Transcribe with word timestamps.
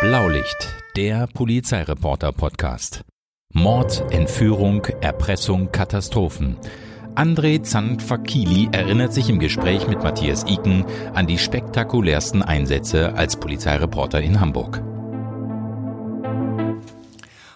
Blaulicht, 0.00 0.76
der 0.94 1.26
Polizeireporter-Podcast. 1.26 3.02
Mord, 3.52 4.04
Entführung, 4.12 4.84
Erpressung, 5.00 5.72
Katastrophen. 5.72 6.56
André 7.16 7.64
Zandfakili 7.64 8.68
erinnert 8.70 9.12
sich 9.12 9.28
im 9.28 9.40
Gespräch 9.40 9.88
mit 9.88 10.00
Matthias 10.04 10.44
Iken 10.46 10.84
an 11.14 11.26
die 11.26 11.36
spektakulärsten 11.36 12.44
Einsätze 12.44 13.14
als 13.14 13.40
Polizeireporter 13.40 14.20
in 14.20 14.38
Hamburg. 14.38 14.84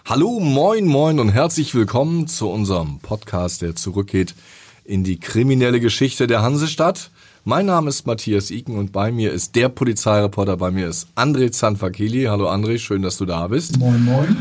Hallo, 0.03 0.41
moin, 0.41 0.85
moin 0.85 1.21
und 1.21 1.29
herzlich 1.29 1.73
willkommen 1.73 2.27
zu 2.27 2.49
unserem 2.49 2.99
Podcast, 2.99 3.61
der 3.61 3.77
zurückgeht 3.77 4.35
in 4.83 5.05
die 5.05 5.17
kriminelle 5.17 5.79
Geschichte 5.79 6.27
der 6.27 6.41
Hansestadt. 6.41 7.09
Mein 7.45 7.65
Name 7.65 7.89
ist 7.89 8.07
Matthias 8.07 8.51
Iken 8.51 8.77
und 8.77 8.93
bei 8.93 9.11
mir 9.11 9.33
ist 9.33 9.57
der 9.57 9.67
Polizeireporter, 9.67 10.55
bei 10.55 10.71
mir 10.71 10.87
ist 10.87 11.09
André 11.13 11.51
Zanfakili. 11.51 12.23
Hallo 12.23 12.49
André, 12.49 12.79
schön, 12.79 13.01
dass 13.01 13.17
du 13.17 13.25
da 13.25 13.49
bist. 13.49 13.77
Moin, 13.79 14.01
moin. 14.05 14.37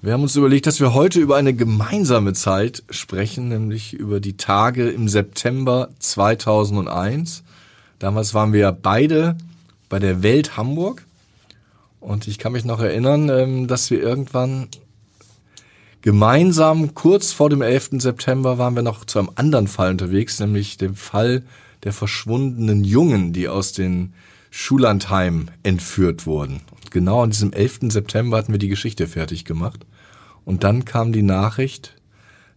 Wir 0.00 0.12
haben 0.12 0.22
uns 0.22 0.36
überlegt, 0.36 0.68
dass 0.68 0.78
wir 0.78 0.94
heute 0.94 1.18
über 1.18 1.34
eine 1.34 1.54
gemeinsame 1.54 2.34
Zeit 2.34 2.84
sprechen, 2.88 3.48
nämlich 3.48 3.94
über 3.94 4.20
die 4.20 4.36
Tage 4.36 4.88
im 4.90 5.08
September 5.08 5.88
2001. 5.98 7.42
Damals 7.98 8.32
waren 8.32 8.52
wir 8.52 8.60
ja 8.60 8.70
beide 8.70 9.36
bei 9.88 9.98
der 9.98 10.22
Welt 10.22 10.56
Hamburg 10.56 11.04
und 11.98 12.28
ich 12.28 12.38
kann 12.38 12.52
mich 12.52 12.64
noch 12.64 12.78
erinnern, 12.78 13.28
ähm, 13.28 13.66
dass 13.66 13.90
wir 13.90 14.00
irgendwann 14.00 14.68
gemeinsam 16.00 16.94
kurz 16.94 17.32
vor 17.32 17.50
dem 17.50 17.60
11. 17.60 18.00
September 18.00 18.56
waren 18.56 18.76
wir 18.76 18.84
noch 18.84 19.04
zu 19.04 19.18
einem 19.18 19.30
anderen 19.34 19.66
Fall 19.66 19.90
unterwegs, 19.90 20.38
nämlich 20.38 20.76
dem 20.76 20.94
Fall 20.94 21.42
der 21.86 21.92
verschwundenen 21.92 22.82
Jungen, 22.82 23.32
die 23.32 23.48
aus 23.48 23.72
den 23.72 24.12
Schullandheim 24.50 25.46
entführt 25.62 26.26
wurden. 26.26 26.62
Und 26.72 26.90
genau 26.90 27.22
an 27.22 27.30
diesem 27.30 27.52
11. 27.52 27.92
September 27.92 28.38
hatten 28.38 28.50
wir 28.50 28.58
die 28.58 28.68
Geschichte 28.68 29.06
fertig 29.06 29.44
gemacht. 29.44 29.86
Und 30.44 30.64
dann 30.64 30.84
kam 30.84 31.12
die 31.12 31.22
Nachricht, 31.22 31.94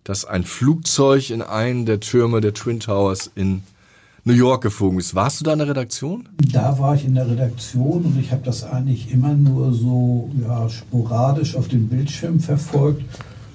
dass 0.03 0.25
ein 0.25 0.45
Flugzeug 0.45 1.29
in 1.29 1.43
einen 1.43 1.85
der 1.85 1.99
Türme 1.99 2.41
der 2.41 2.55
Twin 2.55 2.79
Towers 2.79 3.29
in 3.35 3.61
New 4.23 4.33
York 4.33 4.63
geflogen 4.63 4.97
ist. 4.97 5.13
Warst 5.13 5.41
du 5.41 5.43
da 5.43 5.53
in 5.53 5.59
der 5.59 5.67
Redaktion? 5.67 6.27
Da 6.51 6.79
war 6.79 6.95
ich 6.95 7.05
in 7.05 7.13
der 7.13 7.29
Redaktion 7.29 8.05
und 8.05 8.19
ich 8.19 8.31
habe 8.31 8.41
das 8.43 8.63
eigentlich 8.63 9.11
immer 9.11 9.35
nur 9.35 9.73
so 9.73 10.31
ja, 10.41 10.67
sporadisch 10.69 11.55
auf 11.55 11.67
dem 11.67 11.87
Bildschirm 11.87 12.39
verfolgt. 12.39 13.03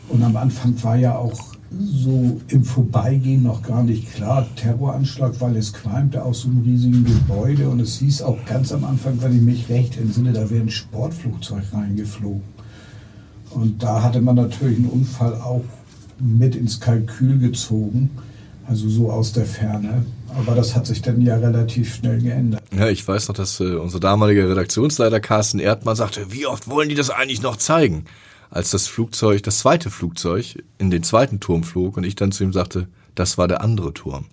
Und 0.08 0.22
am 0.22 0.36
Anfang 0.36 0.80
war 0.84 0.94
ja 0.94 1.16
auch 1.16 1.54
so 1.80 2.40
im 2.48 2.64
Vorbeigehen 2.64 3.42
noch 3.42 3.62
gar 3.62 3.82
nicht 3.82 4.12
klar. 4.14 4.46
Terroranschlag, 4.56 5.40
weil 5.40 5.56
es 5.56 5.72
qualmte 5.72 6.22
aus 6.22 6.42
so 6.42 6.48
einem 6.48 6.62
riesigen 6.62 7.04
Gebäude 7.04 7.68
und 7.68 7.80
es 7.80 7.98
hieß 7.98 8.22
auch 8.22 8.38
ganz 8.46 8.72
am 8.72 8.84
Anfang, 8.84 9.20
wenn 9.20 9.36
ich 9.36 9.42
mich 9.42 9.68
recht 9.68 9.96
entsinne, 9.96 10.32
da 10.32 10.50
wäre 10.50 10.62
ein 10.62 10.70
Sportflugzeug 10.70 11.64
reingeflogen. 11.72 12.42
Und 13.50 13.82
da 13.82 14.02
hatte 14.02 14.20
man 14.20 14.34
natürlich 14.36 14.78
einen 14.78 14.88
Unfall 14.88 15.34
auch 15.34 15.64
mit 16.18 16.56
ins 16.56 16.80
Kalkül 16.80 17.38
gezogen, 17.38 18.10
also 18.66 18.88
so 18.88 19.10
aus 19.10 19.32
der 19.32 19.46
Ferne. 19.46 20.04
Aber 20.36 20.56
das 20.56 20.74
hat 20.74 20.86
sich 20.86 21.00
dann 21.02 21.20
ja 21.20 21.36
relativ 21.36 21.94
schnell 21.94 22.20
geändert. 22.20 22.62
Ja, 22.76 22.88
ich 22.88 23.06
weiß 23.06 23.28
noch, 23.28 23.36
dass 23.36 23.60
äh, 23.60 23.76
unser 23.76 24.00
damaliger 24.00 24.48
Redaktionsleiter 24.48 25.20
Carsten 25.20 25.60
Erdmann 25.60 25.94
sagte, 25.94 26.26
wie 26.32 26.46
oft 26.46 26.68
wollen 26.68 26.88
die 26.88 26.96
das 26.96 27.10
eigentlich 27.10 27.42
noch 27.42 27.56
zeigen? 27.56 28.06
Als 28.54 28.70
das 28.70 28.86
Flugzeug, 28.86 29.42
das 29.42 29.58
zweite 29.58 29.90
Flugzeug 29.90 30.62
in 30.78 30.92
den 30.92 31.02
zweiten 31.02 31.40
Turm 31.40 31.64
flog 31.64 31.96
und 31.96 32.04
ich 32.04 32.14
dann 32.14 32.30
zu 32.30 32.44
ihm 32.44 32.52
sagte, 32.52 32.86
das 33.16 33.36
war 33.36 33.48
der 33.48 33.62
andere 33.62 33.92
Turm. 33.92 34.26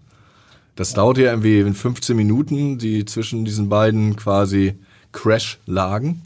Das 0.75 0.93
dauerte 0.93 1.23
ja 1.23 1.31
irgendwie 1.31 1.59
in 1.59 1.73
15 1.73 2.15
Minuten, 2.15 2.77
die 2.77 3.03
zwischen 3.05 3.45
diesen 3.45 3.67
beiden 3.67 4.15
quasi 4.15 4.75
Crash 5.11 5.57
lagen. 5.65 6.21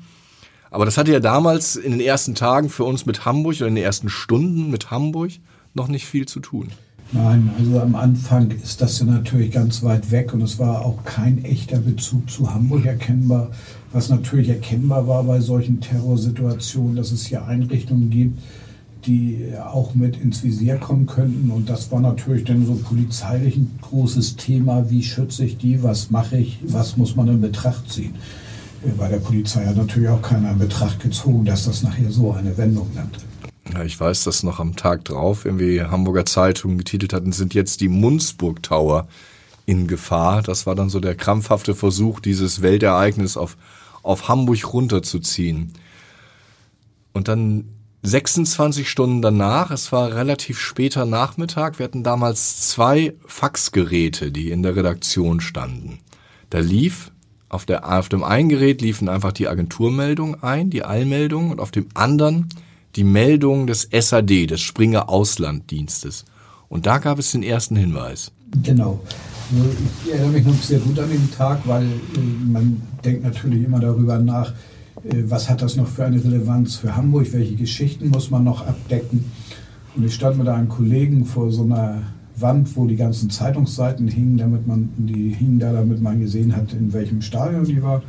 Aber 0.72 0.84
das 0.84 0.98
hatte 0.98 1.14
ja 1.14 1.22
damals 1.22 1.78
in 1.78 1.94
den 1.94 2.02
ersten 2.02 2.36
Tagen 2.36 2.70
für 2.70 2.84
uns 2.84 3.06
mit 3.06 3.24
Hamburg 3.24 3.56
oder 3.58 3.68
in 3.68 3.76
den 3.76 3.86
ersten 3.86 4.10
Stunden 4.10 4.70
mit 4.70 4.92
Hamburg 4.92 5.32
noch 5.74 5.88
nicht 5.88 6.06
viel 6.06 6.26
zu 6.26 6.42
tun. 6.42 6.72
Nein, 7.14 7.50
also 7.58 7.80
am 7.80 7.96
Anfang 7.96 8.52
ist 8.52 8.82
das 8.82 9.00
ja 9.00 9.06
natürlich 9.06 9.52
ganz 9.52 9.84
weit 9.84 10.12
weg 10.12 10.34
und 10.34 10.42
es 10.42 10.60
war 10.60 10.84
auch 10.84 11.06
kein 11.06 11.46
echter 11.46 11.78
Bezug 11.78 12.30
zu 12.30 12.54
Hamburg 12.54 12.86
erkennbar. 12.86 13.52
Was 13.96 14.10
natürlich 14.10 14.50
erkennbar 14.50 15.08
war 15.08 15.24
bei 15.24 15.40
solchen 15.40 15.80
Terrorsituationen, 15.80 16.98
dass 16.98 17.14
es 17.14 17.28
hier 17.28 17.46
Einrichtungen 17.46 18.10
gibt, 18.10 18.38
die 19.06 19.54
auch 19.58 19.96
mit 19.96 20.18
ins 20.18 20.44
Visier 20.44 20.76
kommen 20.76 21.06
könnten. 21.06 21.50
Und 21.50 21.70
das 21.70 21.94
war 21.94 22.02
natürlich 22.02 22.44
dann 22.44 22.66
so 22.66 22.76
polizeilich 22.76 23.56
ein 23.56 23.80
großes 23.82 24.36
Thema. 24.36 24.90
Wie 24.90 25.02
schütze 25.02 25.46
ich 25.46 25.58
die? 25.58 25.82
Was 25.82 26.12
mache 26.12 26.36
ich? 26.36 26.60
Was 26.64 26.98
muss 26.98 27.16
man 27.16 27.30
in 27.30 27.40
Betracht 27.40 27.90
ziehen? 27.90 28.16
Bei 28.98 29.08
der 29.08 29.20
Polizei 29.20 29.66
hat 29.66 29.78
natürlich 29.78 30.10
auch 30.10 30.22
keiner 30.22 30.52
in 30.52 30.60
Betracht 30.60 31.00
gezogen, 31.00 31.46
dass 31.46 31.64
das 31.64 31.82
nachher 31.82 32.12
so 32.12 32.34
eine 32.34 32.58
Wendung 32.58 32.90
nimmt. 32.94 33.20
Ja, 33.74 33.86
ich 33.86 33.98
weiß, 33.98 34.26
dass 34.26 34.44
noch 34.44 34.60
am 34.60 34.76
Tag 34.76 35.06
drauf 35.06 35.46
irgendwie 35.46 35.82
Hamburger 35.82 36.26
Zeitung 36.26 36.78
getitelt 36.78 37.14
hatten, 37.14 37.32
sind 37.32 37.54
jetzt 37.54 37.80
die 37.80 37.88
Munzburg 37.88 38.62
Tower 38.62 39.08
in 39.66 39.88
Gefahr. 39.88 40.42
Das 40.42 40.68
war 40.68 40.76
dann 40.76 40.90
so 40.90 41.00
der 41.00 41.16
krampfhafte 41.16 41.76
Versuch, 41.76 42.20
dieses 42.20 42.62
Weltereignis 42.62 43.38
auf, 43.38 43.56
auf 44.06 44.28
Hamburg 44.28 44.74
runterzuziehen. 44.74 45.74
Und 47.14 47.28
dann 47.28 47.70
26 48.04 48.90
Stunden 48.90 49.22
danach, 49.22 49.72
es 49.72 49.92
war 49.92 50.14
relativ 50.14 50.60
später 50.60 51.06
Nachmittag, 51.06 51.80
wir 51.80 51.86
hatten 51.86 52.04
damals 52.04 52.70
zwei 52.70 53.16
Faxgeräte, 53.26 54.32
die 54.32 54.52
in 54.52 54.64
der 54.64 54.76
Redaktion 54.76 55.42
standen. 55.42 56.00
Da 56.50 56.60
lief 56.60 57.12
auf, 57.50 57.66
der, 57.66 57.98
auf 57.98 58.10
dem 58.10 58.24
einen 58.24 58.50
Gerät 58.50 58.82
liefen 58.82 59.10
einfach 59.10 59.32
die 59.32 59.48
Agenturmeldungen 59.48 60.44
ein, 60.44 60.70
die 60.70 60.86
Eilmeldungen, 60.86 61.52
und 61.52 61.60
auf 61.60 61.72
dem 61.72 61.88
anderen 61.94 62.50
die 62.96 63.04
Meldung 63.04 63.68
des 63.68 63.90
SAD, 63.92 64.48
des 64.48 64.62
Springer 64.62 65.10
Auslanddienstes. 65.10 66.26
Und 66.70 66.86
da 66.86 66.98
gab 66.98 67.20
es 67.20 67.32
den 67.32 67.44
ersten 67.44 67.76
Hinweis. 67.76 68.32
Genau. 68.64 69.00
Ich 70.06 70.12
erinnere 70.12 70.32
mich 70.32 70.46
noch 70.46 70.62
sehr 70.62 70.80
gut 70.80 70.98
an 70.98 71.10
den 71.10 71.32
Tag, 71.32 71.60
weil 71.66 71.84
äh, 71.84 72.52
man 72.52 72.82
denkt 73.04 73.24
natürlich 73.24 73.64
immer 73.64 73.80
darüber 73.80 74.18
nach, 74.18 74.54
äh, 75.04 75.24
was 75.28 75.50
hat 75.50 75.62
das 75.62 75.76
noch 75.76 75.88
für 75.88 76.06
eine 76.06 76.24
Relevanz 76.24 76.78
für 76.78 76.96
Hamburg, 76.96 77.32
welche 77.32 77.56
Geschichten 77.56 78.10
muss 78.10 78.32
man 78.32 78.44
noch 78.44 78.66
abdecken. 78.66 79.26
Und 79.96 80.04
ich 80.04 80.16
stand 80.16 80.38
mit 80.38 80.48
einem 80.48 80.68
Kollegen 80.68 81.26
vor 81.26 81.52
so 81.52 81.64
einer 81.64 82.02
Wand, 82.38 82.76
wo 82.76 82.86
die 82.86 82.96
ganzen 82.96 83.30
Zeitungsseiten 83.30 84.08
hingen, 84.08 84.38
damit 84.38 84.68
man 84.68 84.90
die 84.98 85.30
hingen 85.30 85.60
da, 85.60 85.72
damit 85.72 86.02
man 86.02 86.20
gesehen 86.20 86.56
hat, 86.56 86.74
in 86.74 86.92
welchem 86.92 87.22
Stadion 87.22 87.66
die 87.66 87.82
war. 87.82 88.02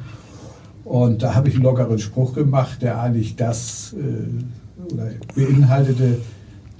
Und 0.85 1.23
da 1.23 1.35
habe 1.35 1.49
ich 1.49 1.55
einen 1.55 1.65
lockeren 1.65 1.99
Spruch 1.99 2.35
gemacht, 2.35 2.81
der 2.81 3.01
eigentlich 3.01 3.37
das 3.37 3.95
äh, 3.95 5.35
beinhaltete, 5.35 6.19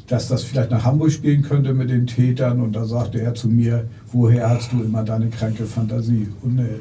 dass 0.07 0.29
das 0.29 0.45
vielleicht 0.45 0.71
nach 0.71 0.85
Hamburg 0.85 1.13
spielen 1.13 1.43
könnte 1.43 1.75
mit 1.75 1.91
den 1.91 2.07
Tätern. 2.07 2.61
Und 2.61 2.73
da 2.73 2.85
sagte 2.85 3.21
er 3.21 3.35
zu 3.35 3.49
mir, 3.49 3.89
woher 4.13 4.49
hast 4.51 4.73
du 4.73 4.83
immer 4.83 5.03
deine 5.03 5.29
kranke 5.29 5.67
Fantasie? 5.67 6.29
Und 6.43 6.59
äh, 6.59 6.81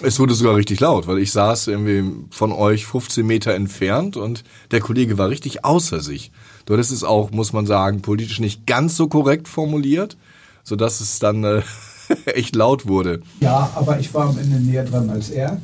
es 0.00 0.18
wurde 0.18 0.34
sogar 0.34 0.56
richtig 0.56 0.80
laut, 0.80 1.06
weil 1.06 1.18
ich 1.18 1.32
saß 1.32 1.66
irgendwie 1.66 2.24
von 2.30 2.50
euch 2.50 2.86
15 2.86 3.26
Meter 3.26 3.52
entfernt 3.52 4.16
und 4.16 4.42
der 4.70 4.80
Kollege 4.80 5.18
war 5.18 5.28
richtig 5.28 5.66
außer 5.66 6.00
sich. 6.00 6.32
Dort 6.64 6.80
ist 6.80 6.90
es 6.90 7.04
auch, 7.04 7.30
muss 7.30 7.52
man 7.52 7.66
sagen, 7.66 8.00
politisch 8.00 8.40
nicht 8.40 8.66
ganz 8.66 8.96
so 8.96 9.08
korrekt 9.08 9.48
formuliert, 9.48 10.16
sodass 10.64 11.00
es 11.00 11.18
dann 11.18 11.44
äh, 11.44 11.62
echt 12.24 12.56
laut 12.56 12.86
wurde. 12.86 13.20
Ja, 13.40 13.70
aber 13.74 14.00
ich 14.00 14.14
war 14.14 14.30
am 14.30 14.38
Ende 14.38 14.60
näher 14.60 14.84
dran 14.84 15.10
als 15.10 15.28
er. 15.28 15.60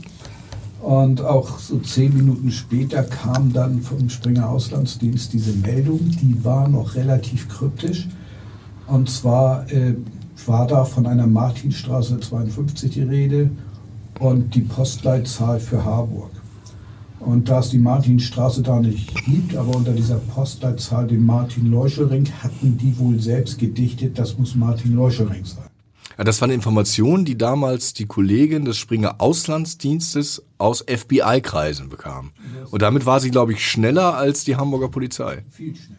Und 0.81 1.21
auch 1.21 1.59
so 1.59 1.78
zehn 1.78 2.15
Minuten 2.15 2.50
später 2.53 3.03
kam 3.03 3.53
dann 3.53 3.83
vom 3.83 4.09
Springer 4.09 4.49
Auslandsdienst 4.49 5.33
diese 5.33 5.53
Meldung, 5.53 5.99
die 6.22 6.44
war 6.44 6.69
noch 6.69 6.94
relativ 6.94 7.49
kryptisch. 7.49 8.09
Und 8.87 9.11
zwar 9.11 9.71
äh, 9.72 9.94
war 10.47 10.66
da 10.66 10.84
von 10.84 11.06
einer 11.06 11.27
Martinstraße 11.27 12.21
52 12.21 12.91
die 12.93 13.03
Rede 13.03 13.50
und 14.21 14.55
die 14.55 14.62
Postleitzahl 14.62 15.61
für 15.61 15.84
Harburg. 15.84 16.30
Und 17.21 17.48
da 17.48 17.59
es 17.59 17.71
die 17.71 17.78
Martinstraße 17.78 18.63
da 18.63 18.78
nicht 18.78 19.15
gibt, 19.25 19.57
aber 19.57 19.77
unter 19.77 19.92
dieser 19.92 20.16
Postleitzahl 20.19 21.09
den 21.09 21.27
Martin-Leuschelring, 21.27 22.28
hatten 22.42 22.78
die 22.78 22.97
wohl 22.98 23.19
selbst 23.19 23.59
gedichtet, 23.59 24.19
das 24.19 24.39
muss 24.39 24.54
Martin-Leuschelring 24.54 25.45
sein. 25.45 25.67
Ja, 26.18 26.24
das 26.24 26.41
waren 26.41 26.50
Informationen, 26.50 27.24
die 27.24 27.38
damals 27.38 27.94
die 27.94 28.06
Kollegin 28.06 28.65
des 28.65 28.76
Springer 28.76 29.20
Auslandsdienstes 29.20 30.42
aus 30.59 30.84
FBI-Kreisen 30.84 31.88
bekam. 31.88 32.32
Und 32.72 32.82
damit 32.82 33.06
war 33.06 33.20
sie, 33.20 33.30
glaube 33.30 33.53
ich, 33.53 33.65
schneller 33.65 34.16
als 34.16 34.42
die 34.42 34.56
Hamburger 34.56 34.88
Polizei. 34.88 35.44
Viel 35.50 35.76
schneller. 35.76 35.98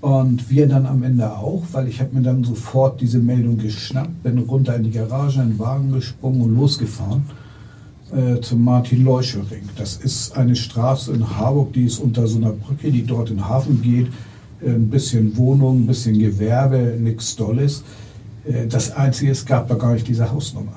Und 0.00 0.48
wir 0.48 0.66
dann 0.68 0.86
am 0.86 1.02
Ende 1.02 1.36
auch, 1.36 1.64
weil 1.72 1.88
ich 1.88 2.00
habe 2.00 2.14
mir 2.14 2.22
dann 2.22 2.44
sofort 2.44 3.00
diese 3.02 3.18
Meldung 3.18 3.58
geschnappt, 3.58 4.22
bin 4.22 4.38
runter 4.38 4.74
in 4.74 4.84
die 4.84 4.90
Garage, 4.90 5.40
in 5.40 5.50
den 5.50 5.58
Wagen 5.58 5.92
gesprungen 5.92 6.40
und 6.40 6.54
losgefahren 6.54 7.24
äh, 8.10 8.40
zum 8.40 8.64
Martin-Leuschel-Ring. 8.64 9.68
Das 9.76 9.96
ist 9.96 10.36
eine 10.36 10.56
Straße 10.56 11.12
in 11.12 11.38
Harburg, 11.38 11.74
die 11.74 11.84
ist 11.84 11.98
unter 11.98 12.26
so 12.26 12.38
einer 12.38 12.52
Brücke, 12.52 12.90
die 12.90 13.04
dort 13.04 13.30
in 13.30 13.36
den 13.36 13.48
Hafen 13.48 13.82
geht. 13.82 14.08
Äh, 14.62 14.70
ein 14.70 14.88
bisschen 14.88 15.36
Wohnung, 15.36 15.82
ein 15.82 15.86
bisschen 15.86 16.18
Gewerbe, 16.18 16.96
nichts 16.98 17.36
Dolles. 17.36 17.82
Äh, 18.46 18.66
das 18.66 18.92
Einzige, 18.92 19.30
es 19.32 19.44
gab 19.44 19.68
da 19.68 19.74
gar 19.74 19.92
nicht 19.92 20.06
diese 20.08 20.30
Hausnummer. 20.30 20.72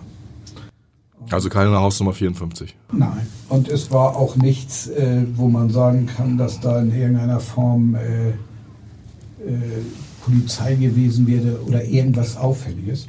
Also 1.30 1.50
keine 1.50 1.72
Hausnummer 1.72 2.14
54? 2.14 2.75
Nein. 2.92 3.28
Und 3.50 3.68
es 3.68 3.92
war 3.92 4.16
auch 4.16 4.36
nichts, 4.38 4.88
äh, 4.88 5.24
wo 5.36 5.50
man 5.50 5.69
sagen 5.69 6.06
kann, 6.06 6.38
dass 6.38 6.62
da 6.62 6.80
in 6.80 6.96
irgendeiner 6.96 7.40
Form 7.42 7.96
äh, 7.96 8.30
äh, 8.30 8.34
Polizei 10.24 10.75
gewesen 10.75 11.28
wäre 11.28 11.62
oder 11.66 11.84
irgendwas 11.84 12.38
Auffälliges. 12.38 13.08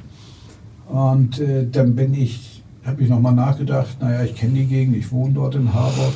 Und 0.89 1.39
äh, 1.39 1.69
dann 1.71 1.95
bin 1.95 2.15
ich, 2.15 2.63
habe 2.85 3.03
ich 3.03 3.09
nochmal 3.09 3.35
nachgedacht, 3.35 4.01
naja, 4.01 4.25
ich 4.25 4.35
kenne 4.35 4.55
die 4.55 4.67
Gegend, 4.67 4.97
ich 4.97 5.13
wohne 5.13 5.35
dort 5.35 5.55
in 5.55 5.73
Harvard. 5.73 6.15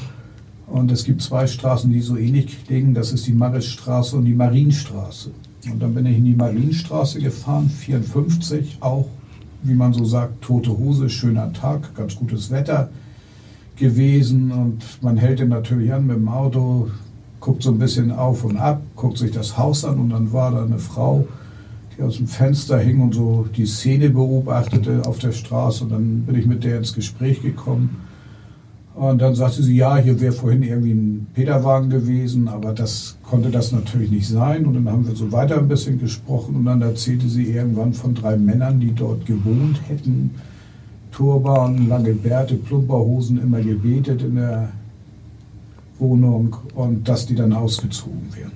Und 0.66 0.90
es 0.90 1.04
gibt 1.04 1.22
zwei 1.22 1.46
Straßen, 1.46 1.92
die 1.92 2.00
so 2.00 2.16
ähnlich 2.16 2.56
liegen. 2.68 2.94
Das 2.94 3.12
ist 3.12 3.26
die 3.26 3.32
Marisstraße 3.32 4.16
und 4.16 4.24
die 4.24 4.34
Marienstraße. 4.34 5.30
Und 5.70 5.80
dann 5.80 5.94
bin 5.94 6.06
ich 6.06 6.18
in 6.18 6.24
die 6.24 6.34
Marienstraße 6.34 7.20
gefahren, 7.20 7.68
54, 7.68 8.78
auch. 8.80 9.06
Wie 9.64 9.74
man 9.74 9.92
so 9.92 10.04
sagt, 10.04 10.42
tote 10.42 10.76
Hose, 10.76 11.08
schöner 11.08 11.52
Tag, 11.52 11.94
ganz 11.94 12.16
gutes 12.16 12.50
Wetter 12.50 12.90
gewesen. 13.76 14.50
Und 14.50 14.82
man 15.02 15.16
hält 15.16 15.38
ihn 15.38 15.50
natürlich 15.50 15.92
an 15.92 16.06
mit 16.08 16.16
dem 16.16 16.28
Auto, 16.28 16.90
guckt 17.38 17.62
so 17.62 17.70
ein 17.70 17.78
bisschen 17.78 18.10
auf 18.10 18.42
und 18.42 18.56
ab, 18.56 18.82
guckt 18.96 19.18
sich 19.18 19.30
das 19.30 19.56
Haus 19.56 19.84
an. 19.84 20.00
Und 20.00 20.10
dann 20.10 20.32
war 20.32 20.50
da 20.50 20.64
eine 20.64 20.80
Frau, 20.80 21.28
die 21.96 22.02
aus 22.02 22.16
dem 22.16 22.26
Fenster 22.26 22.78
hing 22.78 23.00
und 23.00 23.14
so 23.14 23.46
die 23.56 23.66
Szene 23.66 24.10
beobachtete 24.10 25.02
auf 25.06 25.20
der 25.20 25.30
Straße. 25.30 25.84
Und 25.84 25.90
dann 25.90 26.22
bin 26.22 26.34
ich 26.34 26.46
mit 26.46 26.64
der 26.64 26.78
ins 26.78 26.92
Gespräch 26.92 27.40
gekommen 27.40 28.00
und 28.94 29.22
dann 29.22 29.34
sagte 29.34 29.62
sie, 29.62 29.74
ja, 29.74 29.96
hier 29.96 30.20
wäre 30.20 30.32
vorhin 30.32 30.62
irgendwie 30.62 30.92
ein 30.92 31.26
Peterwagen 31.34 31.88
gewesen, 31.88 32.48
aber 32.48 32.74
das 32.74 33.16
konnte 33.22 33.50
das 33.50 33.72
natürlich 33.72 34.10
nicht 34.10 34.28
sein. 34.28 34.66
Und 34.66 34.74
dann 34.74 34.88
haben 34.88 35.06
wir 35.06 35.16
so 35.16 35.32
weiter 35.32 35.56
ein 35.56 35.68
bisschen 35.68 35.98
gesprochen 35.98 36.56
und 36.56 36.66
dann 36.66 36.82
erzählte 36.82 37.28
sie 37.28 37.50
irgendwann 37.50 37.94
von 37.94 38.14
drei 38.14 38.36
Männern, 38.36 38.80
die 38.80 38.94
dort 38.94 39.24
gewohnt 39.24 39.80
hätten. 39.88 40.32
Turban, 41.10 41.88
lange 41.88 42.12
Bärte, 42.12 42.54
Plumperhosen, 42.56 43.40
immer 43.40 43.60
gebetet 43.60 44.22
in 44.22 44.36
der 44.36 44.72
Wohnung 45.98 46.56
und 46.74 47.08
dass 47.08 47.26
die 47.26 47.34
dann 47.34 47.52
ausgezogen 47.54 48.28
wären. 48.34 48.52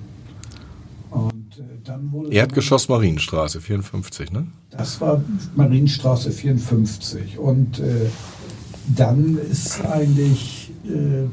Und, 1.09 1.57
äh, 1.57 1.63
dann 1.83 2.11
wurde 2.11 2.29
Erdgeschoss 2.31 2.89
Marienstraße 2.89 3.59
54, 3.59 4.31
ne? 4.31 4.47
Das 4.69 5.01
war 5.01 5.21
Marienstraße 5.55 6.31
54 6.31 7.39
und 7.39 7.79
äh, 7.79 8.09
dann 8.95 9.37
ist 9.37 9.83
eigentlich, 9.85 10.71
äh, 10.85 11.25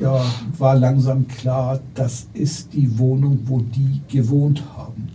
ja, 0.00 0.24
war 0.58 0.76
langsam 0.76 1.26
klar, 1.28 1.80
das 1.94 2.26
ist 2.34 2.72
die 2.72 2.98
Wohnung, 2.98 3.40
wo 3.46 3.60
die 3.60 4.00
gewohnt 4.08 4.62
haben. 4.76 5.08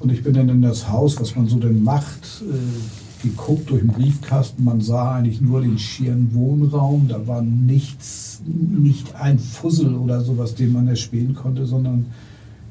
Und 0.00 0.10
ich 0.10 0.22
bin 0.22 0.34
dann 0.34 0.48
in 0.48 0.62
das 0.62 0.88
Haus, 0.88 1.20
was 1.20 1.36
man 1.36 1.46
so 1.46 1.58
denn 1.58 1.82
macht, 1.82 2.42
äh, 2.42 3.22
geguckt 3.22 3.68
durch 3.68 3.82
den 3.82 3.92
Briefkasten. 3.92 4.64
Man 4.64 4.80
sah 4.80 5.16
eigentlich 5.16 5.42
nur 5.42 5.60
den 5.60 5.78
schieren 5.78 6.34
Wohnraum. 6.34 7.06
Da 7.08 7.26
war 7.26 7.42
nichts, 7.42 8.40
nicht 8.46 9.14
ein 9.16 9.38
Fussel 9.38 9.94
oder 9.94 10.22
sowas, 10.22 10.54
den 10.54 10.72
man 10.72 10.88
erspähen 10.88 11.34
konnte, 11.34 11.66
sondern 11.66 12.06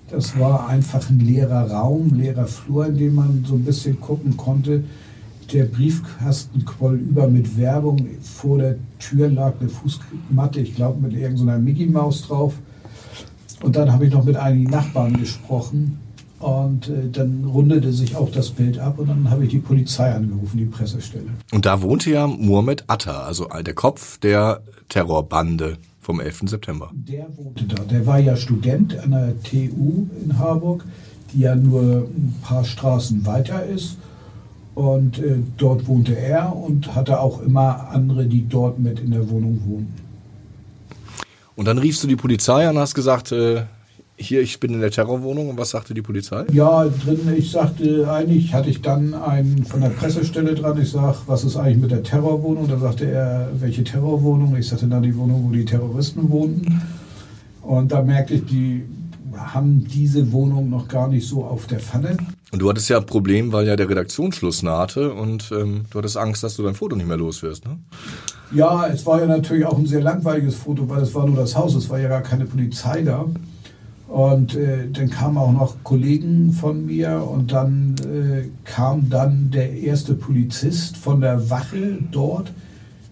das 0.10 0.40
war 0.40 0.68
einfach 0.68 1.07
ein 1.12 1.19
leerer 1.19 1.69
Raum, 1.69 2.16
leerer 2.16 2.48
Flur, 2.48 2.88
in 2.88 2.98
dem 2.98 3.13
man 3.13 3.45
so 3.48 3.54
ein 3.54 3.63
bisschen 3.63 4.00
gucken 4.02 4.36
konnte 4.36 4.84
der 5.54 5.66
Briefkasten 5.66 6.66
quoll 6.66 6.96
über 6.96 7.28
mit 7.28 7.57
Werbung. 7.57 8.07
Vor 8.22 8.60
der 8.60 8.75
Tür 9.00 9.30
lag 9.30 9.54
eine 9.60 9.69
Fußmatte, 9.69 10.60
ich 10.60 10.75
glaube 10.75 11.01
mit 11.01 11.13
irgendeiner 11.13 11.57
Mickey 11.57 11.86
Maus 11.86 12.24
drauf. 12.24 12.54
Und 13.62 13.75
dann 13.75 13.92
habe 13.92 14.06
ich 14.06 14.13
noch 14.13 14.24
mit 14.24 14.38
einigen 14.38 14.69
Nachbarn 14.69 15.18
gesprochen. 15.18 16.00
Und 16.40 16.88
äh, 16.88 17.10
dann 17.12 17.44
rundete 17.44 17.92
sich 17.92 18.16
auch 18.16 18.31
das 18.31 18.50
Bild 18.51 18.80
ab 18.80 18.98
und 18.98 19.10
dann 19.10 19.30
habe 19.30 19.44
ich 19.44 19.50
die 19.50 19.60
Polizei 19.60 20.10
angerufen, 20.13 20.57
die 20.57 20.66
Pressestelle. 20.66 21.28
Und 21.52 21.66
da 21.66 21.81
wohnte 21.81 22.12
ja 22.12 22.28
Mohamed 22.28 22.86
Atta, 22.88 23.24
also 23.24 23.50
der 23.62 23.74
Kopf 23.74 24.18
der 24.19 24.62
Terrorbande 24.88 25.78
vom 26.00 26.22
11. 26.22 26.44
September. 26.45 26.92
Der 26.94 27.28
wohnte 27.36 27.66
da. 27.66 27.84
Der 27.84 28.06
war 28.06 28.19
ja 28.19 28.38
Student 28.38 28.98
an 29.00 29.12
der 29.12 29.44
TU 29.44 30.07
in 30.24 30.38
Harburg, 30.40 30.86
die 31.34 31.42
ja 31.42 31.56
nur 31.56 32.07
ein 32.07 32.34
paar 32.42 32.63
Straßen 32.63 33.25
weiter 33.25 33.66
ist. 33.66 33.98
Und 34.80 35.20
äh, 35.20 35.36
dort 35.58 35.90
wohnte 35.90 36.18
er 36.18 36.56
und 36.56 36.96
hatte 36.96 37.20
auch 37.20 37.42
immer 37.42 37.90
andere, 37.90 38.28
die 38.28 38.48
dort 38.48 38.80
mit 38.80 39.02
in 39.02 39.12
der 39.12 39.30
Wohnung 39.30 39.60
wohnten. 39.66 39.94
Und 41.58 41.66
dann 41.66 41.78
riefst 41.78 42.02
du 42.02 42.08
die 42.08 42.16
Polizei 42.16 42.66
an 42.66 42.78
und 42.78 42.81
hast 42.81 42.96
gesagt, 42.96 43.34
äh, 43.34 43.64
hier, 44.16 44.40
ich 44.40 44.62
bin 44.62 44.74
in 44.74 44.80
der 44.80 44.92
Terrorwohnung. 44.92 45.50
Und 45.50 45.58
was 45.58 45.72
sagte 45.72 45.94
die 45.94 46.02
Polizei? 46.02 46.46
Ja, 46.54 46.86
drin, 46.86 47.20
ich 47.36 47.52
sagte, 47.52 48.10
eigentlich 48.10 48.54
hatte 48.54 48.70
ich 48.70 48.81
dann 48.81 49.14
einen 49.14 49.66
von 49.66 49.81
der 49.81 49.90
Pressestelle 49.90 50.56
dran. 50.56 50.81
Ich 50.81 50.92
sag, 50.92 51.28
was 51.28 51.44
ist 51.44 51.58
eigentlich 51.58 51.80
mit 51.80 51.92
der 51.92 52.04
Terrorwohnung? 52.04 52.70
Da 52.70 52.78
sagte 52.78 53.12
er, 53.12 53.50
welche 53.60 53.84
Terrorwohnung? 53.84 54.56
Ich 54.56 54.70
sagte, 54.70 54.88
dann 54.88 55.04
die 55.04 55.18
Wohnung, 55.18 55.44
wo 55.46 55.52
die 55.52 55.66
Terroristen 55.66 56.30
wohnten. 56.30 56.81
Und 57.64 57.92
da 57.92 58.02
merkte 58.02 58.36
ich, 58.36 58.46
die 58.46 58.86
haben 59.36 59.86
diese 59.86 60.31
Wohnung 60.31 60.70
noch 60.70 60.88
gar 60.88 61.10
nicht 61.10 61.28
so 61.28 61.44
auf 61.44 61.68
der 61.68 61.81
Pfanne. 61.81 62.16
Und 62.51 62.60
du 62.60 62.69
hattest 62.69 62.90
ja 62.90 62.98
ein 62.98 63.06
Problem, 63.06 63.51
weil 63.51 63.68
ja 63.68 63.75
der 63.75 63.90
Redaktionsschluss 63.90 64.63
nahte 64.63 65.13
und 65.13 65.51
ähm, 65.51 65.86
du 65.90 66.00
hattest 66.00 66.18
Angst, 66.18 66.44
dass 66.44 66.56
du 66.56 66.63
dein 66.63 66.74
Foto 66.74 66.96
nicht 66.96 67.07
mehr 67.07 67.18
los 67.18 67.44
wirst, 67.44 67.66
ne? 67.66 67.78
Ja, 68.51 68.88
es 68.88 69.06
war 69.06 69.19
ja 69.19 69.28
natürlich 69.28 69.66
auch 69.66 69.78
ein 69.78 69.86
sehr 69.86 70.01
langweiliges 70.01 70.56
Foto, 70.56 70.90
weil 70.90 71.04
es 71.04 71.13
war 71.13 71.28
nur 71.28 71.36
das 71.36 71.56
Haus, 71.56 71.75
es 71.75 71.88
war 71.90 72.00
ja 72.00 72.10
gar 72.10 72.22
keine 72.22 72.46
Polizei 72.46 73.04
da. 73.04 73.25
Und 74.07 74.56
äh, 74.56 74.90
dann 74.92 75.12
kamen 75.12 75.38
auch 75.38 75.51
noch 75.51 75.75
Kollegen 75.84 76.51
von 76.51 76.88
mir 76.88 77.24
und 77.30 77.51
dann 77.51 77.94
äh, 78.00 78.48
kam 78.66 79.07
dann 79.12 79.52
der 79.52 79.72
erste 79.72 80.16
Polizist 80.16 80.98
von 80.98 81.22
der 81.22 81.52
Wache 81.52 82.00
dort. 82.12 82.52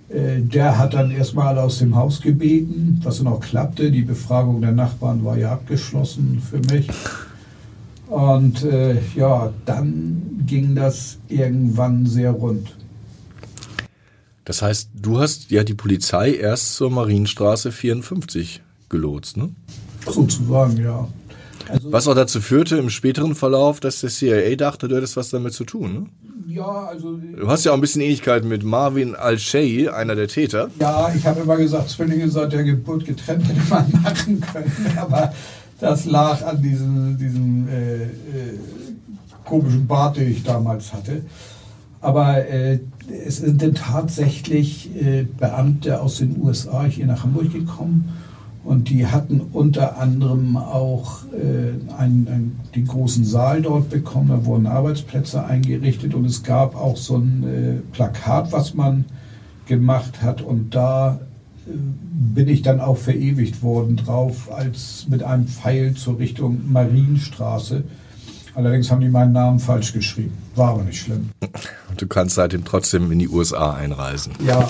Äh, 0.09 0.41
der 0.41 0.79
hat 0.79 0.95
dann 0.95 1.11
erstmal 1.11 1.59
aus 1.59 1.77
dem 1.77 1.95
Haus 1.95 2.19
gebeten, 2.19 2.99
was 3.03 3.19
dann 3.19 3.27
auch 3.27 3.41
klappte. 3.41 3.91
Die 3.91 4.01
Befragung 4.01 4.59
der 4.61 4.71
Nachbarn 4.71 5.23
war 5.23 5.37
ja 5.37 5.51
abgeschlossen 5.51 6.41
für 6.49 6.59
mich. 6.73 6.89
Und 8.07 8.63
äh, 8.63 8.95
ja, 9.15 9.51
dann 9.65 10.43
ging 10.45 10.75
das 10.75 11.17
irgendwann 11.27 12.05
sehr 12.05 12.31
rund. 12.31 12.75
Das 14.45 14.61
heißt, 14.61 14.91
du 14.95 15.19
hast 15.19 15.51
ja 15.51 15.65
die 15.65 15.73
Polizei 15.73 16.33
erst 16.33 16.75
zur 16.75 16.89
Marienstraße 16.89 17.71
54 17.71 18.61
gelotst, 18.87 19.35
ne? 19.35 19.49
Sozusagen, 20.09 20.77
ja. 20.77 21.07
Also, 21.67 21.91
was 21.91 22.07
auch 22.07 22.15
dazu 22.15 22.39
führte 22.39 22.77
im 22.77 22.89
späteren 22.89 23.35
Verlauf, 23.35 23.81
dass 23.81 23.99
der 23.99 24.09
CIA 24.09 24.55
dachte, 24.55 24.87
du 24.87 24.95
hättest 24.95 25.17
was 25.17 25.29
damit 25.29 25.53
zu 25.53 25.65
tun, 25.65 25.93
ne? 25.93 26.05
Ja, 26.47 26.85
also. 26.85 27.17
Du 27.17 27.47
hast 27.49 27.65
ja 27.65 27.71
auch 27.71 27.75
ein 27.75 27.81
bisschen 27.81 28.01
Ähnlichkeit 28.01 28.45
mit 28.45 28.63
Marvin 28.63 29.15
Al-Shay, 29.15 29.89
einer 29.89 30.15
der 30.15 30.29
Täter. 30.29 30.69
Ja, 30.79 31.13
ich 31.13 31.27
habe 31.27 31.41
immer 31.41 31.57
gesagt, 31.57 31.89
Zwillinge 31.89 32.29
seit 32.29 32.53
der 32.53 32.63
Geburt 32.63 33.03
getrennt 33.03 33.49
hätte 33.49 33.61
man 33.69 33.91
machen 34.03 34.39
können. 34.39 34.97
Aber 34.97 35.33
das 35.79 36.05
lag 36.05 36.45
an 36.45 36.61
diesem, 36.61 37.17
diesem 37.17 37.67
äh, 37.67 38.03
äh, 38.03 38.07
komischen 39.45 39.87
Bart, 39.87 40.17
den 40.17 40.31
ich 40.31 40.43
damals 40.43 40.93
hatte. 40.93 41.23
Aber 42.01 42.47
äh, 42.47 42.79
es 43.25 43.37
sind 43.37 43.61
denn 43.61 43.73
tatsächlich 43.73 44.89
äh, 44.95 45.23
Beamte 45.23 46.01
aus 46.01 46.17
den 46.17 46.41
USA 46.41 46.83
hier 46.85 47.07
nach 47.07 47.23
Hamburg 47.23 47.51
gekommen 47.51 48.13
und 48.67 48.89
die 48.89 49.07
hatten 49.07 49.39
unter 49.53 49.97
anderem 49.97 50.57
auch 50.57 51.23
äh, 51.31 51.93
einen, 51.97 52.27
einen, 52.27 52.59
den 52.75 52.85
großen 52.85 53.23
Saal 53.23 53.61
dort 53.61 53.89
bekommen. 53.89 54.27
Da 54.27 54.45
wurden 54.45 54.67
Arbeitsplätze 54.67 55.45
eingerichtet 55.45 56.13
und 56.13 56.25
es 56.25 56.43
gab 56.43 56.75
auch 56.75 56.97
so 56.97 57.15
ein 57.15 57.43
äh, 57.43 57.93
Plakat, 57.93 58.51
was 58.51 58.73
man 58.73 59.05
gemacht 59.67 60.21
hat. 60.21 60.41
Und 60.41 60.75
da 60.75 61.19
bin 61.67 62.47
ich 62.47 62.61
dann 62.61 62.79
auch 62.79 62.97
verewigt 62.97 63.61
worden 63.61 63.97
drauf, 63.97 64.51
als 64.51 65.05
mit 65.09 65.23
einem 65.23 65.47
Pfeil 65.47 65.93
zur 65.93 66.19
Richtung 66.19 66.71
Marienstraße. 66.71 67.83
Allerdings 68.55 68.89
haben 68.89 69.01
die 69.01 69.09
meinen 69.09 69.33
Namen 69.33 69.59
falsch 69.59 69.93
geschrieben. 69.93 70.35
War 70.55 70.69
aber 70.69 70.83
nicht 70.83 70.99
schlimm. 70.99 71.29
Du 71.97 72.07
kannst 72.07 72.35
seitdem 72.35 72.65
trotzdem 72.65 73.11
in 73.11 73.19
die 73.19 73.29
USA 73.29 73.73
einreisen. 73.73 74.33
Ja, 74.45 74.67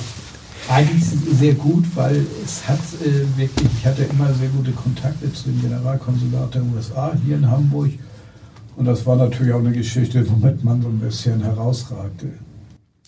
eigentlich 0.70 1.04
sehr 1.06 1.54
gut, 1.54 1.86
weil 1.96 2.26
es 2.44 2.68
hat 2.68 2.80
äh, 3.02 3.38
wirklich, 3.38 3.70
ich 3.78 3.86
hatte 3.86 4.04
immer 4.04 4.34
sehr 4.34 4.50
gute 4.50 4.72
Kontakte 4.72 5.32
zu 5.32 5.50
dem 5.50 5.62
Generalkonsulat 5.62 6.56
der 6.56 6.64
USA 6.74 7.14
hier 7.26 7.38
in 7.38 7.50
Hamburg. 7.50 7.92
Und 8.76 8.86
das 8.86 9.06
war 9.06 9.16
natürlich 9.16 9.54
auch 9.54 9.60
eine 9.60 9.72
Geschichte, 9.72 10.30
womit 10.30 10.64
man 10.64 10.82
so 10.82 10.90
ein 10.90 11.00
bisschen 11.00 11.42
herausragte. 11.42 12.28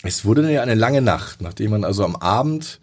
Es 0.03 0.23
wurde 0.23 0.49
ja 0.51 0.61
eine 0.61 0.75
lange 0.75 1.01
Nacht, 1.01 1.41
nachdem 1.41 1.71
man 1.71 1.83
also 1.83 2.05
am 2.05 2.15
Abend 2.15 2.79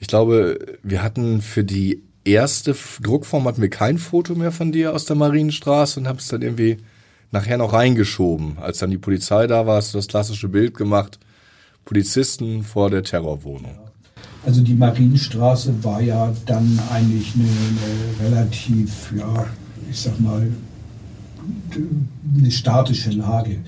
ich 0.00 0.06
glaube, 0.06 0.58
wir 0.82 1.02
hatten 1.02 1.42
für 1.42 1.64
die 1.64 2.02
erste 2.24 2.74
Druckform 3.02 3.44
hatten 3.44 3.62
wir 3.62 3.70
kein 3.70 3.98
Foto 3.98 4.34
mehr 4.34 4.52
von 4.52 4.72
dir 4.72 4.94
aus 4.94 5.06
der 5.06 5.16
Marienstraße 5.16 6.00
und 6.00 6.08
haben 6.08 6.18
es 6.18 6.28
dann 6.28 6.42
irgendwie 6.42 6.78
nachher 7.30 7.58
noch 7.58 7.72
reingeschoben. 7.72 8.58
Als 8.58 8.78
dann 8.78 8.90
die 8.90 8.98
Polizei 8.98 9.46
da 9.46 9.66
war, 9.66 9.76
hast 9.76 9.94
du 9.94 9.98
das 9.98 10.08
klassische 10.08 10.48
Bild 10.48 10.74
gemacht. 10.74 11.18
Polizisten 11.84 12.62
vor 12.62 12.90
der 12.90 13.02
Terrorwohnung. 13.02 13.78
Also 14.44 14.62
die 14.62 14.74
Marienstraße 14.74 15.82
war 15.82 16.00
ja 16.00 16.32
dann 16.46 16.78
eigentlich 16.90 17.34
eine, 17.34 17.48
eine 17.48 18.30
relativ, 18.30 19.12
ja, 19.16 19.46
ich 19.90 20.00
sag 20.00 20.20
mal, 20.20 20.50
eine 22.36 22.50
statische 22.50 23.10
Lage. 23.10 23.58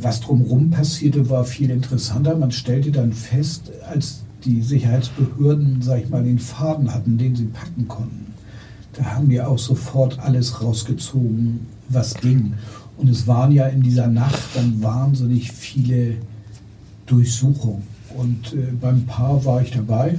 Was 0.00 0.20
drumherum 0.20 0.70
passierte, 0.70 1.28
war 1.28 1.44
viel 1.44 1.70
interessanter. 1.70 2.36
Man 2.36 2.52
stellte 2.52 2.90
dann 2.90 3.12
fest, 3.12 3.70
als 3.88 4.22
die 4.44 4.62
Sicherheitsbehörden, 4.62 5.82
sag 5.82 6.02
ich 6.02 6.08
mal, 6.08 6.24
den 6.24 6.38
Faden 6.38 6.92
hatten, 6.92 7.18
den 7.18 7.36
sie 7.36 7.46
packen 7.46 7.88
konnten, 7.88 8.32
da 8.94 9.04
haben 9.04 9.30
wir 9.30 9.48
auch 9.48 9.58
sofort 9.58 10.18
alles 10.18 10.60
rausgezogen, 10.62 11.66
was 11.88 12.14
ging. 12.14 12.54
Und 12.98 13.08
es 13.08 13.26
waren 13.26 13.52
ja 13.52 13.66
in 13.66 13.82
dieser 13.82 14.06
Nacht 14.06 14.40
dann 14.54 14.82
wahnsinnig 14.82 15.50
viele 15.50 16.16
Durchsuchungen. 17.06 17.82
Und 18.16 18.52
äh, 18.52 18.72
beim 18.80 19.06
Paar 19.06 19.44
war 19.44 19.62
ich 19.62 19.70
dabei. 19.70 20.18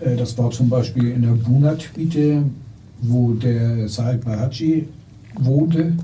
Äh, 0.00 0.16
das 0.16 0.36
war 0.36 0.50
zum 0.50 0.68
Beispiel 0.68 1.10
in 1.10 1.22
der 1.22 1.32
Buna-Tweete, 1.32 2.42
wo 3.00 3.34
der 3.34 3.88
Said 3.88 4.24
Baraji 4.24 4.88
wohnte. 5.38 5.94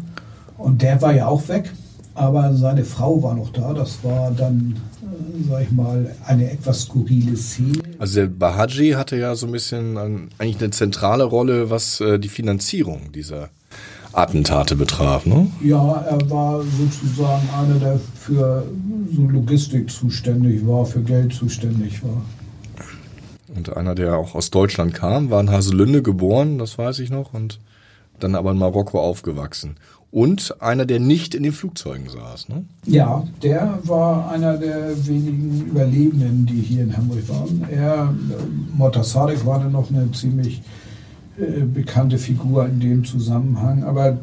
Und 0.59 0.83
der 0.83 1.03
war 1.03 1.13
ja 1.13 1.27
auch 1.27 1.49
weg, 1.49 1.73
aber 2.15 2.55
seine 2.55 2.85
Frau 2.85 3.23
war 3.23 3.35
noch 3.35 3.51
da. 3.51 3.73
Das 3.73 3.99
war 4.05 4.31
dann, 4.31 4.77
sag 5.49 5.63
ich 5.63 5.71
mal, 5.71 6.15
eine 6.27 6.51
etwas 6.51 6.83
skurrile 6.83 7.37
Szene. 7.37 7.81
Also 7.99 8.21
der 8.21 8.27
Bahaji 8.27 8.93
hatte 8.93 9.17
ja 9.17 9.35
so 9.35 9.47
ein 9.47 9.53
bisschen 9.53 9.97
ein, 9.99 10.29
eigentlich 10.39 10.61
eine 10.61 10.71
zentrale 10.71 11.25
Rolle, 11.25 11.71
was 11.71 12.01
äh, 12.01 12.19
die 12.19 12.29
Finanzierung 12.29 13.13
dieser 13.13 13.51
Attentate 14.13 14.77
betraf, 14.77 15.27
ne? 15.27 15.49
Ja, 15.63 16.05
er 16.09 16.31
war 16.31 16.63
sozusagen 16.63 17.49
einer, 17.51 17.79
der 17.81 18.01
für 18.15 18.65
so 19.15 19.23
Logistik 19.23 19.91
zuständig 19.91 20.67
war, 20.67 20.87
für 20.87 21.01
Geld 21.01 21.35
zuständig 21.35 22.03
war. 22.05 22.23
Und 23.55 23.77
einer, 23.77 23.95
der 23.95 24.17
auch 24.17 24.35
aus 24.35 24.51
Deutschland 24.51 24.95
kam, 24.95 25.31
war 25.31 25.41
in 25.41 25.51
Haselünde 25.51 26.03
geboren, 26.03 26.59
das 26.59 26.79
weiß 26.79 27.01
ich 27.01 27.11
noch, 27.11 27.35
und 27.35 27.59
dann 28.21 28.35
aber 28.35 28.53
in 28.53 28.59
Marokko 28.59 29.01
aufgewachsen. 29.01 29.77
Und 30.11 30.63
einer, 30.63 30.87
der 30.87 31.01
nicht 31.01 31.35
in 31.35 31.43
den 31.43 31.53
Flugzeugen 31.53 32.09
saß, 32.09 32.49
ne? 32.49 32.65
Ja, 32.87 33.27
der 33.43 33.81
war 33.83 34.31
einer 34.31 34.57
der 34.57 35.07
wenigen 35.09 35.67
Überlebenden, 35.69 36.47
die 36.47 36.61
hier 36.61 36.85
in 36.85 36.97
Hamburg 36.97 37.29
waren. 37.29 37.67
Er, 37.69 38.15
Motassadek 38.77 39.45
war 39.45 39.59
dann 39.59 39.73
noch 39.73 39.91
eine 39.91 40.13
ziemlich 40.13 40.63
äh, 41.37 41.63
bekannte 41.65 42.19
Figur 42.19 42.65
in 42.67 42.79
dem 42.79 43.05
Zusammenhang, 43.05 43.83
aber 43.83 44.19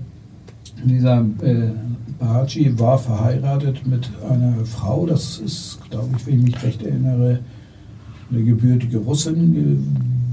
dieser 0.86 1.26
äh, 1.42 1.72
Bahaji 2.20 2.80
war 2.80 2.98
verheiratet 2.98 3.86
mit 3.86 4.10
einer 4.30 4.64
Frau, 4.66 5.06
das 5.06 5.40
ist, 5.40 5.80
glaube 5.90 6.16
ich, 6.18 6.26
wenn 6.26 6.40
ich 6.40 6.44
mich 6.44 6.64
recht 6.64 6.84
erinnere, 6.84 7.40
eine 8.30 8.44
gebürtige 8.44 9.00
Russin 9.00 9.84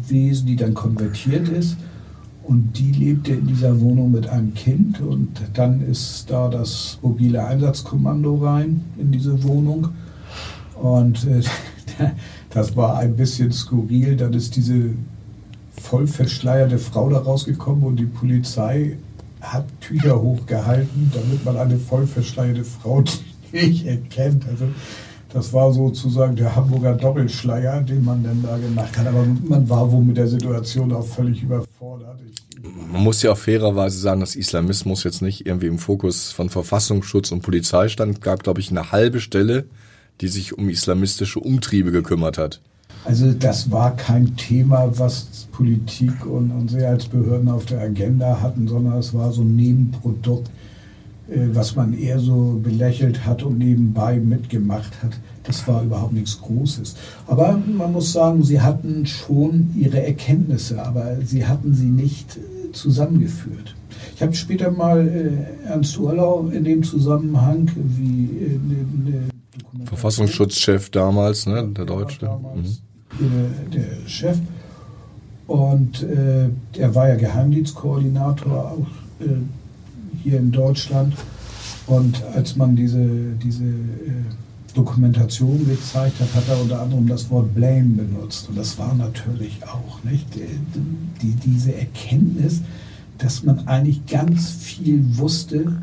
gewesen, 0.07 0.47
die 0.47 0.55
dann 0.55 0.75
konvertiert 0.75 1.49
ist. 1.49 1.77
Und 2.49 2.79
die 2.79 2.93
lebte 2.93 3.35
in 3.35 3.47
dieser 3.47 3.79
Wohnung 3.79 4.11
mit 4.11 4.27
einem 4.27 4.55
Kind 4.55 5.03
und 5.03 5.29
dann 5.53 5.83
ist 5.83 6.31
da 6.31 6.49
das 6.49 6.99
mobile 7.03 7.45
Einsatzkommando 7.45 8.37
rein 8.37 8.81
in 8.97 9.13
diese 9.13 9.45
Wohnung. 9.45 9.89
Und 10.81 11.27
äh, 11.27 11.43
das 12.51 12.75
war 12.75 12.97
ein 12.97 13.17
bisschen 13.17 13.53
skurril. 13.53 14.17
Dann 14.17 14.33
ist 14.33 14.57
diese 14.57 14.93
voll 15.79 16.07
verschleierte 16.07 16.79
Frau 16.79 17.11
da 17.11 17.19
rausgekommen 17.19 17.85
und 17.85 17.97
die 17.97 18.07
Polizei 18.07 18.97
hat 19.43 19.67
Tücher 19.83 20.19
hochgehalten, 20.19 21.13
damit 21.13 21.45
man 21.45 21.59
eine 21.59 21.77
voll 21.77 22.07
verschleierte 22.07 22.65
Frau 22.65 23.05
nicht 23.53 23.85
erkennt. 23.85 24.49
Also 24.49 24.69
das 25.35 25.53
war 25.53 25.71
sozusagen 25.71 26.35
der 26.35 26.57
Hamburger 26.57 26.95
Doppelschleier, 26.95 27.83
den 27.83 28.07
man 28.07 28.25
dann 28.25 28.43
da 28.43 28.57
gemacht 28.57 28.97
hat. 28.97 29.07
Aber 29.07 29.27
man 29.49 29.69
war 29.69 29.93
wohl 29.93 30.03
mit 30.03 30.17
der 30.17 30.29
Situation 30.29 30.91
auch 30.95 31.05
völlig 31.05 31.43
überfordert. 31.43 31.68
Man 32.91 33.03
muss 33.03 33.23
ja 33.23 33.33
auch 33.33 33.39
fairerweise 33.39 33.99
sagen, 33.99 34.21
dass 34.21 34.35
Islamismus 34.35 35.05
jetzt 35.05 35.21
nicht 35.21 35.47
irgendwie 35.47 35.67
im 35.67 35.79
Fokus 35.79 36.33
von 36.33 36.49
Verfassungsschutz 36.49 37.31
und 37.33 37.43
Polizei 37.43 37.89
stand. 37.89 38.15
Es 38.15 38.21
gab, 38.21 38.43
glaube 38.43 38.61
ich, 38.61 38.71
eine 38.71 38.93
halbe 38.93 39.21
Stelle, 39.21 39.67
die 40.21 40.29
sich 40.29 40.57
um 40.57 40.69
islamistische 40.69 41.39
Umtriebe 41.39 41.93
gekümmert 41.93 42.39
hat. 42.39 42.61
Also 43.05 43.33
das 43.33 43.71
war 43.71 43.95
kein 43.95 44.37
Thema, 44.37 44.91
was 44.99 45.49
Politik 45.53 46.25
und, 46.25 46.51
und 46.51 46.71
Sicherheitsbehörden 46.71 47.49
auf 47.49 47.67
der 47.67 47.81
Agenda 47.81 48.41
hatten, 48.41 48.67
sondern 48.67 48.99
es 48.99 49.13
war 49.13 49.33
so 49.33 49.43
ein 49.43 49.55
Nebenprodukt 49.55 50.51
äh, 51.29 51.55
was 51.55 51.77
man 51.77 51.93
eher 51.93 52.19
so 52.19 52.59
belächelt 52.63 53.27
hat 53.27 53.43
und 53.43 53.59
nebenbei 53.59 54.19
mitgemacht 54.19 54.93
hat. 55.03 55.13
Das 55.49 55.67
war 55.67 55.83
überhaupt 55.83 56.13
nichts 56.13 56.39
Großes. 56.43 56.95
Aber 57.27 57.59
man 57.67 57.93
muss 57.93 58.13
sagen, 58.13 58.45
sie 58.45 58.61
hatten 58.61 59.07
schon 59.07 59.71
ihre 59.75 60.05
Erkenntnisse, 60.05 60.85
aber 60.85 61.17
sie 61.25 61.47
hatten 61.47 61.73
sie 61.73 61.87
nicht 61.87 62.37
äh, 62.37 62.73
zusammengeführt. 62.73 63.75
Ich 64.15 64.21
habe 64.21 64.35
später 64.35 64.71
mal 64.71 65.09
äh, 65.09 65.67
Ernst 65.67 65.99
Urlau 65.99 66.49
in 66.49 66.65
dem 66.65 66.83
Zusammenhang, 66.83 67.71
wie 67.77 68.25
äh, 68.25 68.59
ne, 68.59 69.11
ne 69.11 69.87
Verfassungsschutzchef 69.87 70.91
damals, 70.91 71.47
ne, 71.47 71.67
der 71.67 71.87
Deutsche. 71.87 72.21
Damals, 72.21 72.83
mhm. 73.19 73.71
der, 73.73 73.81
der, 73.81 74.09
Chef. 74.09 74.37
Und 75.47 76.03
äh, 76.03 76.51
er 76.79 76.95
war 76.95 77.09
ja 77.09 77.17
Geheimdienstkordinator 77.17 78.73
auch 78.73 79.25
äh, 79.25 79.31
hier 80.23 80.41
in 80.41 80.53
Deutschland. 80.53 81.15
Und 81.87 82.23
als 82.35 82.55
man 82.55 82.77
diese, 82.77 83.09
diese 83.43 83.65
äh, 83.65 84.25
Dokumentation 84.79 85.67
gezeigt 85.67 86.21
hat, 86.21 86.33
hat 86.35 86.49
er 86.49 86.61
unter 86.61 86.81
anderem 86.81 87.09
das 87.09 87.29
Wort 87.31 87.53
Blame 87.53 87.97
benutzt. 87.97 88.49
Und 88.49 88.57
das 88.57 88.79
war 88.79 88.95
natürlich 88.95 89.59
auch 89.65 90.05
nicht 90.05 90.27
die, 90.37 90.47
die, 91.21 91.35
diese 91.35 91.75
Erkenntnis, 91.75 92.63
dass 93.19 93.43
man 93.43 93.67
eigentlich 93.67 94.07
ganz 94.07 94.51
viel 94.51 95.05
wusste, 95.19 95.83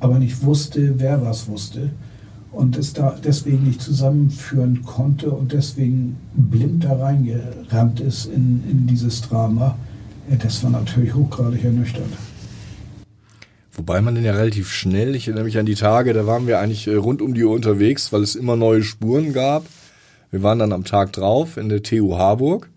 aber 0.00 0.18
nicht 0.18 0.42
wusste, 0.42 0.98
wer 0.98 1.24
was 1.24 1.46
wusste. 1.46 1.90
Und 2.50 2.76
es 2.76 2.92
da 2.92 3.16
deswegen 3.22 3.64
nicht 3.64 3.80
zusammenführen 3.80 4.82
konnte 4.82 5.30
und 5.30 5.52
deswegen 5.52 6.16
blind 6.34 6.84
da 6.84 6.96
reingerannt 6.96 8.00
ist 8.00 8.26
in, 8.26 8.62
in 8.68 8.86
dieses 8.88 9.22
Drama. 9.22 9.76
Das 10.42 10.62
war 10.64 10.70
natürlich 10.70 11.14
hochgradig 11.14 11.64
ernüchternd. 11.64 12.12
Wobei 13.76 14.00
man 14.00 14.14
den 14.14 14.24
ja 14.24 14.32
relativ 14.32 14.70
schnell, 14.72 15.16
ich 15.16 15.26
erinnere 15.26 15.44
mich 15.44 15.58
an 15.58 15.66
die 15.66 15.74
Tage, 15.74 16.12
da 16.12 16.26
waren 16.26 16.46
wir 16.46 16.60
eigentlich 16.60 16.86
äh, 16.86 16.94
rund 16.94 17.20
um 17.20 17.34
die 17.34 17.44
Uhr 17.44 17.54
unterwegs, 17.54 18.12
weil 18.12 18.22
es 18.22 18.36
immer 18.36 18.56
neue 18.56 18.82
Spuren 18.82 19.32
gab. 19.32 19.66
Wir 20.30 20.42
waren 20.42 20.60
dann 20.60 20.72
am 20.72 20.84
Tag 20.84 21.12
drauf 21.12 21.56
in 21.56 21.68
der 21.68 21.82
TU 21.82 22.16
Harburg, 22.16 22.68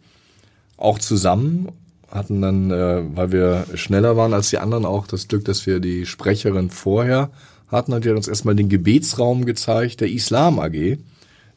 auch 0.76 0.98
zusammen, 0.98 1.70
hatten 2.10 2.42
dann, 2.42 2.72
äh, 2.72 3.04
weil 3.16 3.32
wir 3.32 3.66
schneller 3.76 4.18
waren 4.18 4.34
als 4.34 4.50
die 4.50 4.58
anderen, 4.58 4.86
auch 4.86 5.06
das 5.08 5.28
Glück, 5.28 5.46
dass 5.46 5.68
wir 5.68 5.80
die 5.80 6.06
Sprecherin 6.06 6.72
vorher 6.72 7.30
hatten 7.68 7.94
und 7.94 8.06
die 8.06 8.10
hat 8.10 8.16
uns 8.16 8.28
erstmal 8.28 8.56
den 8.56 8.70
Gebetsraum 8.70 9.46
gezeigt, 9.46 10.02
der 10.02 10.10
Islam 10.10 10.60
AG, 10.60 10.98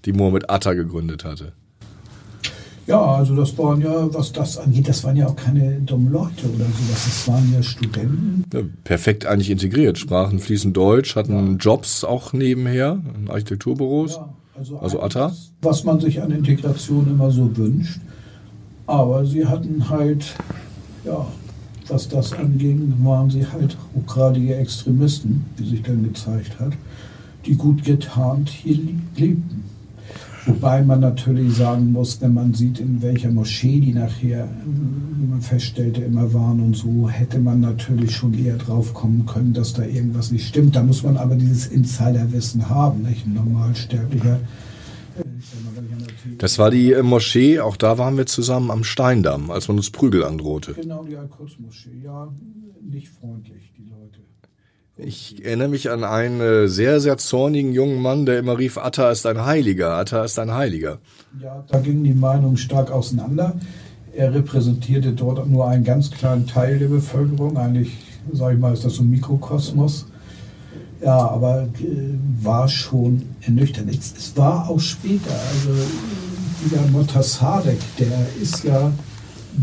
die 0.05 0.13
Mohammed 0.13 0.51
Atta 0.51 0.75
gegründet 0.75 1.25
hatte. 1.25 1.53
Ja, 2.91 3.15
also 3.15 3.37
das 3.37 3.57
waren 3.57 3.81
ja, 3.81 4.13
was 4.13 4.33
das 4.33 4.59
angeht, 4.59 4.89
das 4.89 5.05
waren 5.05 5.17
ja 5.17 5.29
auch 5.29 5.37
keine 5.37 5.81
dummen 5.81 6.11
Leute 6.11 6.47
oder 6.49 6.65
sowas. 6.65 7.05
Das 7.05 7.29
waren 7.29 7.53
ja 7.55 7.63
Studenten. 7.63 8.45
Ja, 8.53 8.61
perfekt 8.85 9.27
eigentlich 9.27 9.51
integriert. 9.51 9.97
Sprachen 9.97 10.41
fließend 10.41 10.77
Deutsch, 10.77 11.15
hatten 11.15 11.53
ja. 11.53 11.57
Jobs 11.57 12.03
auch 12.03 12.33
nebenher 12.33 13.01
in 13.17 13.31
Architekturbüros. 13.31 14.17
Ja, 14.17 14.35
also, 14.59 14.79
also 14.79 15.01
ATA. 15.01 15.33
Was 15.63 15.85
man 15.85 16.01
sich 16.01 16.21
an 16.21 16.33
Integration 16.33 17.07
immer 17.09 17.31
so 17.31 17.57
wünscht. 17.57 18.01
Aber 18.87 19.25
sie 19.25 19.47
hatten 19.47 19.89
halt, 19.89 20.35
ja, 21.05 21.27
was 21.87 22.09
das 22.09 22.33
anging, 22.33 22.93
waren 23.05 23.31
sie 23.31 23.47
halt 23.47 23.77
hochgradige 23.95 24.57
Extremisten, 24.57 25.45
wie 25.57 25.69
sich 25.69 25.83
dann 25.83 26.03
gezeigt 26.03 26.59
hat, 26.59 26.73
die 27.47 27.55
gut 27.55 27.85
getarnt 27.85 28.49
hier 28.49 28.79
lebten. 29.17 29.70
Wobei 30.47 30.83
man 30.83 31.01
natürlich 31.01 31.55
sagen 31.55 31.93
muss, 31.93 32.21
wenn 32.21 32.35
man 32.35 32.55
sieht, 32.55 32.81
in 32.81 33.03
welcher 33.03 33.31
Moschee 33.31 33.81
die 33.81 33.93
nachher, 33.93 34.49
wie 34.65 35.27
man 35.27 35.43
feststellte, 35.43 36.03
immer 36.03 36.33
waren 36.33 36.61
und 36.61 36.77
so, 36.77 37.09
hätte 37.09 37.39
man 37.39 37.61
natürlich 37.61 38.17
schon 38.17 38.33
eher 38.35 38.57
drauf 38.57 38.95
kommen 38.95 39.27
können, 39.27 39.53
dass 39.53 39.75
da 39.75 39.85
irgendwas 39.85 40.31
nicht 40.31 40.49
stimmt. 40.49 40.77
Da 40.77 40.83
muss 40.83 41.03
man 41.03 41.17
aber 41.17 41.35
dieses 41.35 41.67
Insiderwissen 41.67 42.69
haben, 42.69 43.03
nicht? 43.03 43.27
Ein 43.27 43.35
Normalsterblicher. 43.35 44.41
Äh, 45.19 45.23
das 46.39 46.59
war 46.59 46.71
die 46.71 46.93
äh, 46.93 47.03
Moschee, 47.03 47.61
auch 47.61 47.77
da 47.77 47.99
waren 47.99 48.17
wir 48.17 48.27
zusammen 48.27 48.71
am 48.71 48.85
Steindamm, 48.85 49.51
als 49.51 49.69
man 49.69 49.77
uns 49.77 49.91
Prügel 49.91 50.25
androhte. 50.25 50.73
Genau, 50.73 51.05
die 51.05 51.17
Al-Quds-Moschee, 51.17 52.01
ja, 52.03 52.33
nicht 52.83 53.09
freundlich, 53.09 53.73
die 53.77 53.85
Leute. 53.91 54.21
Ich 55.03 55.45
erinnere 55.45 55.69
mich 55.69 55.91
an 55.91 56.05
einen 56.05 56.41
äh, 56.41 56.69
sehr, 56.69 57.01
sehr 57.01 57.17
zornigen 57.17 57.73
jungen 57.73 58.03
Mann, 58.03 58.27
der 58.27 58.39
immer 58.39 58.59
rief, 58.59 58.77
Atta 58.77 59.11
ist 59.11 59.27
ein 59.27 59.45
Heiliger, 59.45 59.97
Atta 59.97 60.25
ist 60.25 60.39
ein 60.39 60.53
Heiliger. 60.53 60.99
Ja, 61.41 61.65
da 61.69 61.79
gingen 61.79 62.05
die 62.05 62.15
Meinungen 62.15 62.57
stark 62.57 62.91
auseinander. 62.91 63.55
Er 64.15 64.35
repräsentierte 64.35 65.13
dort 65.13 65.49
nur 65.49 65.69
einen 65.69 65.85
ganz 65.85 66.11
kleinen 66.11 66.47
Teil 66.47 66.79
der 66.79 66.89
Bevölkerung. 66.89 67.57
Eigentlich, 67.57 67.97
sage 68.33 68.55
ich 68.55 68.61
mal, 68.61 68.73
ist 68.73 68.85
das 68.85 68.95
so 68.95 69.03
ein 69.03 69.11
Mikrokosmos. 69.11 70.07
Ja, 71.03 71.17
aber 71.17 71.63
äh, 71.63 72.45
war 72.45 72.69
schon 72.69 73.23
ernüchternd. 73.41 73.91
Es, 73.91 74.37
war 74.37 74.69
auch 74.69 74.81
später, 74.81 75.31
also 75.31 75.71
dieser 76.65 76.87
Motassadek, 76.91 77.79
der 77.99 78.27
ist 78.41 78.65
ja 78.65 78.93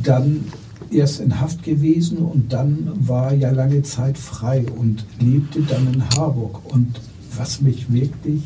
dann 0.04 0.46
erst 0.92 1.20
in 1.20 1.40
Haft 1.40 1.64
gewesen 1.64 2.18
und 2.18 2.54
dann 2.54 2.92
war 2.96 3.34
ja 3.34 3.52
lange 3.52 3.84
Zeit 3.84 4.18
frei 4.18 4.66
und 4.78 5.06
lebte 5.20 5.62
dann 5.62 5.94
in 5.94 6.10
Harburg. 6.10 6.74
Und 6.74 7.00
was 7.36 7.62
mich 7.62 7.92
wirklich, 7.92 8.42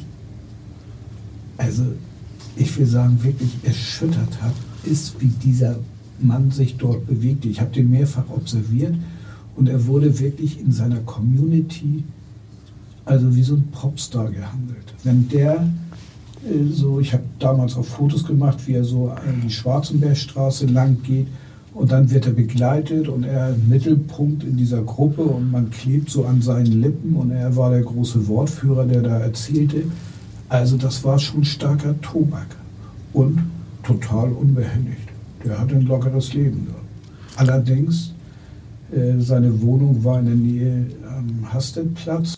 also 1.58 1.84
ich 2.56 2.78
will 2.78 2.86
sagen, 2.86 3.24
wirklich 3.24 3.52
erschüttert 3.64 4.42
hat, 4.42 4.54
ist, 4.84 5.20
wie 5.20 5.28
dieser 5.28 5.78
Mann 6.20 6.52
sich 6.52 6.78
dort 6.78 7.08
bewegte. 7.08 7.48
Ich 7.48 7.62
habe 7.62 7.72
den 7.72 7.90
mehrfach 7.90 8.30
observiert 8.30 8.96
und 9.56 9.70
er 9.70 9.88
wurde 9.88 10.20
wirklich 10.20 10.60
in 10.60 10.72
seiner 10.72 11.00
Community 11.00 12.04
also 13.06 13.36
wie 13.36 13.44
so 13.44 13.56
ein 13.56 13.68
Popstar 13.72 14.30
gehandelt. 14.30 14.94
Wenn 15.04 15.28
der 15.28 15.68
äh, 16.46 16.72
so, 16.72 17.00
ich 17.00 17.14
habe 17.14 17.24
damals 17.40 17.76
auch 17.76 17.86
Fotos 17.86 18.26
gemacht, 18.26 18.60
wie 18.68 18.74
er 18.74 18.84
so 18.84 19.14
die 19.44 19.50
Schwarzenbergstraße 19.50 20.68
lang 20.68 21.02
geht 21.04 21.28
und 21.74 21.92
dann 21.92 22.12
wird 22.12 22.26
er 22.26 22.34
begleitet 22.34 23.08
und 23.08 23.24
er 23.24 23.56
Mittelpunkt 23.68 24.44
in 24.44 24.58
dieser 24.58 24.82
Gruppe 24.82 25.22
und 25.22 25.52
man 25.52 25.70
klebt 25.70 26.10
so 26.10 26.26
an 26.26 26.42
seinen 26.42 26.82
Lippen 26.82 27.16
und 27.16 27.32
er 27.32 27.56
war 27.56 27.72
der 27.72 27.82
große 27.82 28.28
Wortführer, 28.28 28.86
der 28.86 29.02
da 29.02 29.20
erzählte. 29.20 29.84
Also 30.50 30.78
das 30.78 31.04
war 31.04 31.18
schon 31.18 31.44
starker 31.44 32.00
Tobak 32.02 32.48
und 33.14 33.40
total 33.84 34.32
unbehelligt. 34.32 35.10
Der 35.46 35.60
hatte 35.60 35.76
ein 35.76 35.86
lockeres 35.86 36.34
Leben. 36.34 36.68
Allerdings, 37.38 38.14
äh, 38.92 39.20
seine 39.20 39.62
Wohnung 39.62 40.04
war 40.04 40.20
in 40.20 40.26
der 40.26 40.36
Nähe 40.36 40.86
am 41.08 41.54
Hastedplatz 41.54 42.38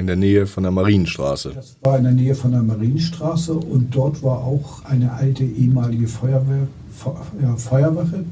in 0.00 0.06
der 0.06 0.16
Nähe 0.16 0.46
von 0.46 0.62
der 0.62 0.72
Marienstraße. 0.72 1.52
Das 1.54 1.76
war 1.82 1.98
in 1.98 2.04
der 2.04 2.14
Nähe 2.14 2.34
von 2.34 2.52
der 2.52 2.62
Marienstraße 2.62 3.52
und 3.52 3.94
dort 3.94 4.22
war 4.22 4.38
auch 4.38 4.82
eine 4.84 5.12
alte 5.12 5.44
ehemalige 5.44 6.08
Feuerwehr, 6.08 6.68
ja, 7.42 7.56
Feuerwache. 7.56 8.24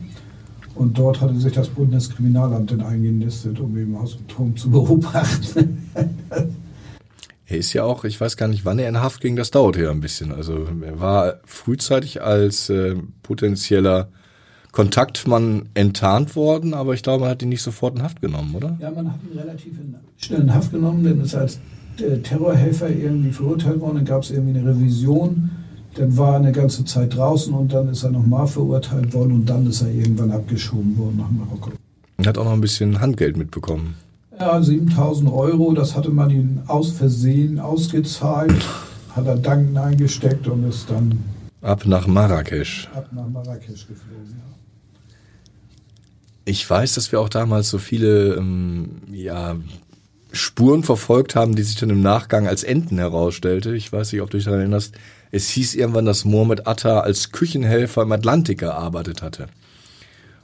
Und 0.74 0.96
dort 0.96 1.20
hatte 1.20 1.34
sich 1.34 1.52
das 1.52 1.68
Bundeskriminalamt 1.68 2.70
dann 2.70 2.82
eingenistet, 2.82 3.58
um 3.58 3.76
eben 3.76 3.96
aus 3.96 4.16
dem 4.16 4.28
Turm 4.28 4.56
zu 4.56 4.70
beobachten. 4.70 5.90
er 7.46 7.56
ist 7.56 7.72
ja 7.72 7.82
auch, 7.82 8.04
ich 8.04 8.20
weiß 8.20 8.36
gar 8.36 8.46
nicht, 8.46 8.64
wann 8.64 8.78
er 8.78 8.88
in 8.88 9.00
Haft 9.00 9.20
ging, 9.20 9.34
das 9.34 9.50
dauert 9.50 9.76
ja 9.76 9.90
ein 9.90 10.00
bisschen. 10.00 10.30
Also 10.32 10.68
er 10.82 11.00
war 11.00 11.40
frühzeitig 11.44 12.22
als 12.22 12.70
äh, 12.70 12.94
potenzieller 13.22 14.08
Kontaktmann 14.70 15.68
enttarnt 15.74 16.36
worden, 16.36 16.74
aber 16.74 16.94
ich 16.94 17.02
glaube, 17.02 17.22
man 17.22 17.30
hat 17.30 17.42
ihn 17.42 17.48
nicht 17.48 17.62
sofort 17.62 17.96
in 17.96 18.02
Haft 18.02 18.20
genommen, 18.20 18.54
oder? 18.54 18.76
Ja, 18.80 18.90
man 18.90 19.10
hat 19.12 19.18
ihn 19.28 19.36
relativ 19.36 19.72
schnell 20.18 20.42
in 20.42 20.54
Haft 20.54 20.70
genommen, 20.70 21.02
denn 21.02 21.20
ist 21.20 21.34
als 21.34 21.58
Terrorhelfer 22.22 22.88
irgendwie 22.88 23.32
verurteilt 23.32 23.80
worden. 23.80 23.96
Dann 23.96 24.04
gab 24.04 24.22
es 24.22 24.30
irgendwie 24.30 24.58
eine 24.58 24.68
Revision. 24.68 25.50
Dann 25.94 26.16
war 26.16 26.32
er 26.32 26.36
eine 26.36 26.52
ganze 26.52 26.84
Zeit 26.84 27.16
draußen 27.16 27.52
und 27.52 27.72
dann 27.72 27.88
ist 27.88 28.04
er 28.04 28.10
nochmal 28.10 28.46
verurteilt 28.46 29.12
worden 29.14 29.32
und 29.32 29.46
dann 29.46 29.66
ist 29.66 29.82
er 29.82 29.90
irgendwann 29.90 30.30
abgeschoben 30.30 30.96
worden 30.96 31.16
nach 31.16 31.30
Marokko. 31.30 31.72
Er 32.18 32.26
hat 32.26 32.38
auch 32.38 32.44
noch 32.44 32.52
ein 32.52 32.60
bisschen 32.60 33.00
Handgeld 33.00 33.36
mitbekommen. 33.36 33.94
Ja, 34.38 34.62
7000 34.62 35.32
Euro, 35.32 35.72
das 35.72 35.96
hatte 35.96 36.10
man 36.10 36.30
ihm 36.30 36.60
aus 36.66 36.90
Versehen 36.90 37.58
ausgezahlt, 37.58 38.64
hat 39.14 39.26
er 39.26 39.36
Danken 39.36 39.76
eingesteckt 39.76 40.46
und 40.46 40.68
ist 40.68 40.90
dann. 40.90 41.18
Ab 41.60 41.86
nach 41.86 42.06
Marrakesch. 42.06 42.88
Ab 42.94 43.08
nach 43.12 43.28
Marrakesch 43.28 43.86
geflogen, 43.88 44.30
ja. 44.30 44.48
Ich 46.44 46.68
weiß, 46.68 46.94
dass 46.94 47.12
wir 47.12 47.20
auch 47.20 47.28
damals 47.28 47.68
so 47.68 47.78
viele 47.78 48.36
ähm, 48.36 49.02
ja, 49.12 49.56
Spuren 50.32 50.82
verfolgt 50.82 51.34
haben, 51.34 51.54
die 51.56 51.62
sich 51.62 51.76
dann 51.76 51.90
im 51.90 52.00
Nachgang 52.00 52.46
als 52.46 52.64
Enten 52.64 52.98
herausstellte. 52.98 53.74
Ich 53.74 53.92
weiß 53.92 54.12
nicht, 54.12 54.22
ob 54.22 54.30
du 54.30 54.38
dich 54.38 54.44
daran 54.44 54.60
erinnerst. 54.60 54.94
Es 55.30 55.48
hieß 55.50 55.74
irgendwann, 55.74 56.06
dass 56.06 56.24
Mohammed 56.24 56.66
Atta 56.66 57.00
als 57.00 57.32
Küchenhelfer 57.32 58.02
im 58.02 58.12
Atlantik 58.12 58.58
gearbeitet 58.58 59.22
hatte. 59.22 59.48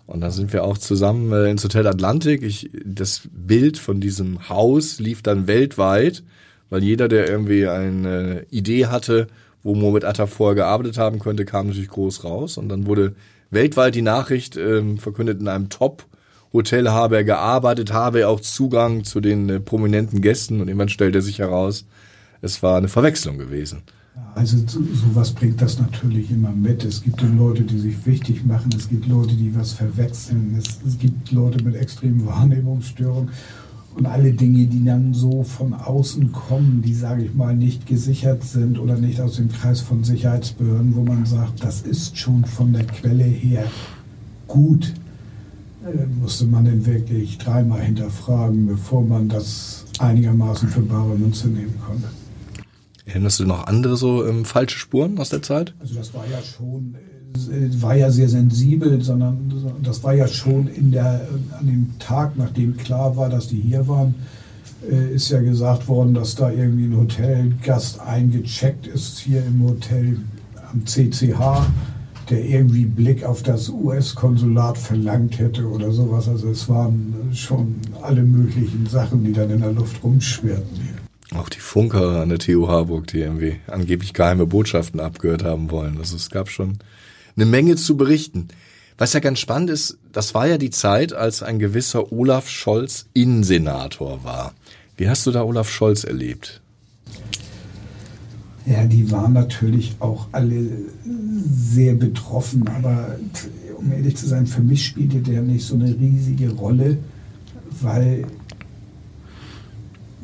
Und 0.07 0.21
dann 0.21 0.31
sind 0.31 0.53
wir 0.53 0.65
auch 0.65 0.77
zusammen 0.77 1.33
äh, 1.33 1.51
ins 1.51 1.65
Hotel 1.65 1.87
Atlantik. 1.87 2.43
Ich, 2.43 2.71
das 2.85 3.23
Bild 3.33 3.79
von 3.79 4.01
diesem 4.01 4.49
Haus 4.49 5.01
lief 5.01 5.23
dann 5.23 5.47
weltweit, 5.47 6.23
weil 6.69 6.83
jeder, 6.83 7.09
der 7.09 7.29
irgendwie 7.29 7.67
eine 7.67 8.47
Idee 8.51 8.87
hatte, 8.87 9.29
wo 9.63 9.75
Mohammed 9.75 10.05
Atta 10.05 10.27
vorher 10.27 10.55
gearbeitet 10.55 10.99
haben 10.99 11.19
könnte, 11.19 11.47
kam 11.47 11.69
natürlich 11.69 11.89
groß 11.89 12.25
raus. 12.25 12.59
Und 12.59 12.69
dann 12.69 12.87
wurde 12.87 13.15
weltweit 13.51 13.95
die 13.95 14.03
Nachricht 14.03 14.57
ähm, 14.57 14.99
verkündet, 14.99 15.41
in 15.41 15.49
einem 15.49 15.71
Top-Hotel 15.71 16.91
habe 16.91 17.17
er 17.17 17.25
gearbeitet, 17.25 17.93
habe 17.93 18.21
er 18.21 18.29
auch 18.29 18.41
Zugang 18.41 19.05
zu 19.05 19.21
den 19.21 19.49
äh, 19.49 19.61
prominenten 19.61 20.21
Gästen 20.21 20.61
und 20.61 20.69
irgendwann 20.69 20.91
stellt 20.91 21.15
er 21.15 21.23
sich 21.23 21.39
heraus, 21.39 21.87
es 22.43 22.63
war 22.63 22.77
eine 22.77 22.89
Verwechslung 22.89 23.39
gewesen. 23.39 23.83
Also 24.35 24.57
sowas 24.67 25.31
bringt 25.31 25.63
das 25.63 25.79
natürlich 25.79 26.31
immer 26.31 26.51
mit. 26.51 26.85
Es 26.85 27.03
gibt 27.03 27.23
Leute, 27.23 27.63
die 27.63 27.79
sich 27.79 28.05
wichtig 28.05 28.45
machen, 28.45 28.71
es 28.77 28.89
gibt 28.89 29.07
Leute, 29.07 29.35
die 29.35 29.55
was 29.55 29.73
verwechseln, 29.73 30.57
es, 30.59 30.81
es 30.87 30.99
gibt 30.99 31.31
Leute 31.31 31.63
mit 31.63 31.77
extremen 31.77 32.27
Wahrnehmungsstörungen 32.27 33.31
und 33.97 34.07
alle 34.07 34.33
Dinge, 34.33 34.67
die 34.67 34.85
dann 34.85 35.15
so 35.15 35.45
von 35.45 35.73
außen 35.73 36.33
kommen, 36.33 36.83
die, 36.85 36.95
sage 36.95 37.25
ich 37.25 37.35
mal, 37.35 37.55
nicht 37.55 37.87
gesichert 37.87 38.43
sind 38.43 38.79
oder 38.79 38.97
nicht 38.97 39.21
aus 39.21 39.37
dem 39.37 39.49
Kreis 39.51 39.81
von 39.81 40.03
Sicherheitsbehörden, 40.03 40.97
wo 40.97 41.05
man 41.05 41.25
sagt, 41.27 41.63
das 41.63 41.83
ist 41.83 42.19
schon 42.19 42.45
von 42.45 42.73
der 42.73 42.87
Quelle 42.87 43.23
her 43.23 43.65
gut, 44.49 44.95
äh, 45.85 46.07
musste 46.21 46.47
man 46.47 46.65
denn 46.65 46.85
wirklich 46.87 47.39
dreimal 47.39 47.83
hinterfragen, 47.83 48.67
bevor 48.67 49.05
man 49.05 49.29
das 49.29 49.85
einigermaßen 50.01 50.69
für 50.69 50.83
bare 50.83 51.17
Münze 51.17 51.47
nehmen 51.47 51.75
konnte. 51.87 52.09
Erinnerst 53.05 53.41
du 53.41 53.45
noch 53.45 53.67
andere 53.67 53.97
so 53.97 54.27
ähm, 54.27 54.45
falsche 54.45 54.79
Spuren 54.79 55.19
aus 55.19 55.29
der 55.29 55.43
Zeit? 55.43 55.75
Also 55.79 55.95
das 55.95 56.15
war 56.15 56.25
ja 56.27 56.41
schon 56.43 56.95
äh, 57.35 57.83
war 57.83 57.97
ja 57.97 58.11
sehr 58.11 58.29
sensibel, 58.29 59.03
sondern 59.03 59.53
das 59.83 60.03
war 60.05 60.15
ja 60.15 60.29
schon 60.29 60.69
in 60.69 60.93
der, 60.93 61.27
an 61.59 61.67
dem 61.67 61.99
Tag, 61.99 62.37
nachdem 62.37 62.77
klar 62.77 63.17
war, 63.17 63.29
dass 63.29 63.49
die 63.49 63.61
hier 63.61 63.89
waren, 63.89 64.15
äh, 64.89 65.15
ist 65.15 65.31
ja 65.31 65.41
gesagt 65.41 65.89
worden, 65.89 66.15
dass 66.15 66.37
da 66.37 66.51
irgendwie 66.51 66.85
ein 66.85 66.97
Hotelgast 66.97 68.01
eingecheckt 68.01 68.87
ist 68.87 69.19
hier 69.19 69.45
im 69.45 69.65
Hotel 69.65 70.19
am 70.73 70.87
CCH, 70.87 71.67
der 72.31 72.45
irgendwie 72.45 72.87
Blick 72.87 73.25
auf 73.25 73.43
das 73.43 73.69
US-Konsulat 73.69 74.79
verlangt 74.79 75.39
hätte 75.39 75.69
oder 75.69 75.91
sowas. 75.91 76.29
Also 76.29 76.49
es 76.51 76.69
waren 76.69 77.15
schon 77.33 77.77
alle 78.01 78.23
möglichen 78.23 78.87
Sachen, 78.87 79.25
die 79.25 79.33
dann 79.33 79.51
in 79.51 79.61
der 79.61 79.73
Luft 79.73 80.03
rumschwirrten 80.03 80.77
hier. 80.77 81.04
Auch 81.37 81.49
die 81.49 81.61
Funker 81.61 82.23
an 82.23 82.29
der 82.29 82.39
TU 82.39 82.69
Harburg, 82.69 83.09
die 83.09 83.19
irgendwie 83.19 83.57
angeblich 83.67 84.13
geheime 84.13 84.47
Botschaften 84.47 85.01
abgehört 85.01 85.43
haben 85.43 85.71
wollen. 85.71 85.99
Also 85.99 86.17
es 86.17 86.31
gab 86.31 86.49
schon 86.49 86.79
eine 87.37 87.47
Menge 87.47 87.77
zu 87.77 87.97
berichten. 87.97 88.49
Was 88.97 89.13
ja 89.13 89.21
ganz 89.21 89.41
spannend 89.41 89.71
ist, 89.71 89.99
das 90.13 90.35
war 90.35 90.47
ja 90.47 90.57
die 90.59 90.71
Zeit, 90.71 91.13
als 91.13 91.43
ein 91.43 91.59
gewisser 91.59 92.13
Olaf 92.13 92.49
Scholz 92.49 93.07
Innensenator 93.13 94.23
war. 94.23 94.55
Wie 94.97 95.09
hast 95.09 95.27
du 95.27 95.33
da 95.33 95.43
Olaf 95.43 95.69
Scholz 95.69 96.05
erlebt? 96.05 96.61
Ja, 98.67 98.85
die 98.85 99.11
waren 99.11 99.33
natürlich 99.33 99.97
auch 99.99 100.29
alle 100.31 100.71
sehr 101.45 101.95
betroffen, 101.95 102.69
aber 102.69 103.19
um 103.77 103.93
ehrlich 103.93 104.17
zu 104.17 104.27
sein, 104.27 104.47
für 104.47 104.63
mich 104.63 104.87
spielte 104.87 105.19
der 105.19 105.43
nicht 105.43 105.67
so 105.67 105.75
eine 105.75 105.89
riesige 105.89 106.51
Rolle, 106.51 106.99
weil 107.83 108.25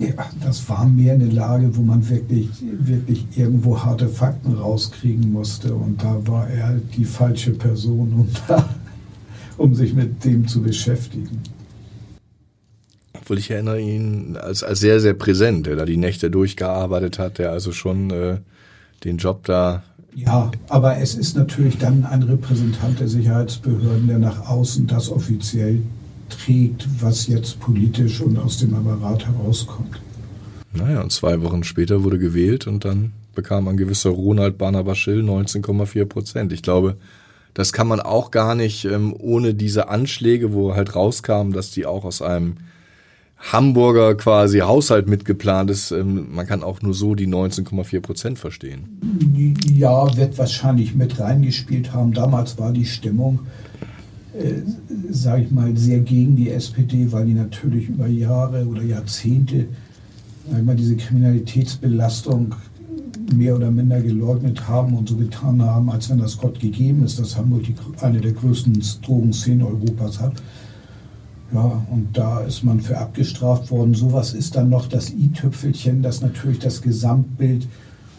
ja, 0.00 0.30
das 0.42 0.66
war 0.70 0.86
mehr 0.86 1.12
eine 1.12 1.26
Lage, 1.26 1.76
wo 1.76 1.82
man 1.82 2.08
wirklich, 2.08 2.48
wirklich 2.62 3.26
irgendwo 3.36 3.82
harte 3.82 4.08
Fakten 4.08 4.54
rauskriegen 4.54 5.30
musste. 5.30 5.74
Und 5.74 6.02
da 6.02 6.26
war 6.26 6.48
er 6.48 6.80
die 6.96 7.04
falsche 7.04 7.52
Person, 7.52 8.12
um, 8.14 8.28
da, 8.48 8.66
um 9.58 9.74
sich 9.74 9.92
mit 9.92 10.24
dem 10.24 10.48
zu 10.48 10.62
beschäftigen. 10.62 11.42
Obwohl 13.12 13.38
ich 13.38 13.50
erinnere 13.50 13.78
ihn 13.78 14.38
als, 14.38 14.62
als 14.62 14.80
sehr, 14.80 15.00
sehr 15.00 15.12
präsent, 15.12 15.66
der 15.66 15.76
da 15.76 15.84
die 15.84 15.98
Nächte 15.98 16.30
durchgearbeitet 16.30 17.18
hat, 17.18 17.36
der 17.36 17.52
also 17.52 17.70
schon 17.70 18.10
äh, 18.10 18.38
den 19.04 19.18
Job 19.18 19.44
da. 19.44 19.82
Ja, 20.14 20.50
aber 20.70 20.96
es 20.96 21.14
ist 21.14 21.36
natürlich 21.36 21.76
dann 21.76 22.06
ein 22.06 22.22
Repräsentant 22.22 23.00
der 23.00 23.08
Sicherheitsbehörden, 23.08 24.08
der 24.08 24.18
nach 24.18 24.48
außen 24.48 24.86
das 24.86 25.10
offiziell 25.10 25.82
trägt, 26.30 26.86
was 27.00 27.26
jetzt 27.26 27.60
politisch 27.60 28.20
und 28.20 28.38
aus 28.38 28.58
dem 28.58 28.74
Apparat 28.74 29.26
herauskommt. 29.26 30.00
Naja, 30.72 31.02
und 31.02 31.12
zwei 31.12 31.42
Wochen 31.42 31.64
später 31.64 32.04
wurde 32.04 32.18
gewählt 32.18 32.66
und 32.66 32.84
dann 32.84 33.12
bekam 33.34 33.68
ein 33.68 33.76
gewisser 33.76 34.10
Ronald 34.10 34.58
Barnabaschill 34.58 35.22
19,4 35.22 36.04
Prozent. 36.04 36.52
Ich 36.52 36.62
glaube, 36.62 36.96
das 37.54 37.72
kann 37.72 37.88
man 37.88 38.00
auch 38.00 38.30
gar 38.30 38.54
nicht 38.54 38.84
ähm, 38.84 39.14
ohne 39.18 39.54
diese 39.54 39.88
Anschläge, 39.88 40.52
wo 40.52 40.74
halt 40.74 40.94
rauskam, 40.94 41.52
dass 41.52 41.70
die 41.70 41.86
auch 41.86 42.04
aus 42.04 42.22
einem 42.22 42.56
Hamburger 43.38 44.14
quasi 44.14 44.58
Haushalt 44.58 45.08
mitgeplant 45.08 45.70
ist. 45.70 45.90
Ähm, 45.90 46.28
man 46.32 46.46
kann 46.46 46.62
auch 46.62 46.82
nur 46.82 46.94
so 46.94 47.14
die 47.14 47.26
19,4 47.26 48.00
Prozent 48.00 48.38
verstehen. 48.38 49.00
Ja, 49.66 50.16
wird 50.16 50.38
wahrscheinlich 50.38 50.94
mit 50.94 51.18
reingespielt 51.18 51.92
haben. 51.92 52.12
Damals 52.12 52.58
war 52.58 52.72
die 52.72 52.86
Stimmung 52.86 53.40
äh, 54.40 54.62
sage 55.10 55.44
ich 55.44 55.50
mal, 55.50 55.76
sehr 55.76 56.00
gegen 56.00 56.36
die 56.36 56.50
SPD, 56.50 57.12
weil 57.12 57.26
die 57.26 57.34
natürlich 57.34 57.88
über 57.88 58.06
Jahre 58.06 58.66
oder 58.66 58.82
Jahrzehnte 58.82 59.66
einmal 60.52 60.76
diese 60.76 60.96
Kriminalitätsbelastung 60.96 62.54
mehr 63.34 63.54
oder 63.54 63.70
minder 63.70 64.00
geleugnet 64.00 64.68
haben 64.68 64.96
und 64.96 65.08
so 65.08 65.16
getan 65.16 65.62
haben, 65.62 65.90
als 65.90 66.10
wenn 66.10 66.18
das 66.18 66.38
Gott 66.38 66.58
gegeben 66.58 67.04
ist, 67.04 67.18
dass 67.18 67.36
Hamburg 67.36 67.64
die, 67.64 67.74
eine 68.00 68.20
der 68.20 68.32
größten 68.32 68.82
Drogenszenen 69.02 69.66
Europas 69.66 70.20
hat. 70.20 70.34
Ja, 71.52 71.84
und 71.90 72.16
da 72.16 72.40
ist 72.40 72.62
man 72.62 72.80
für 72.80 72.98
abgestraft 72.98 73.70
worden. 73.70 73.94
Sowas 73.94 74.34
ist 74.34 74.56
dann 74.56 74.70
noch 74.70 74.86
das 74.86 75.10
i-Tüpfelchen, 75.10 76.02
das 76.02 76.20
natürlich 76.20 76.60
das 76.60 76.80
Gesamtbild 76.80 77.66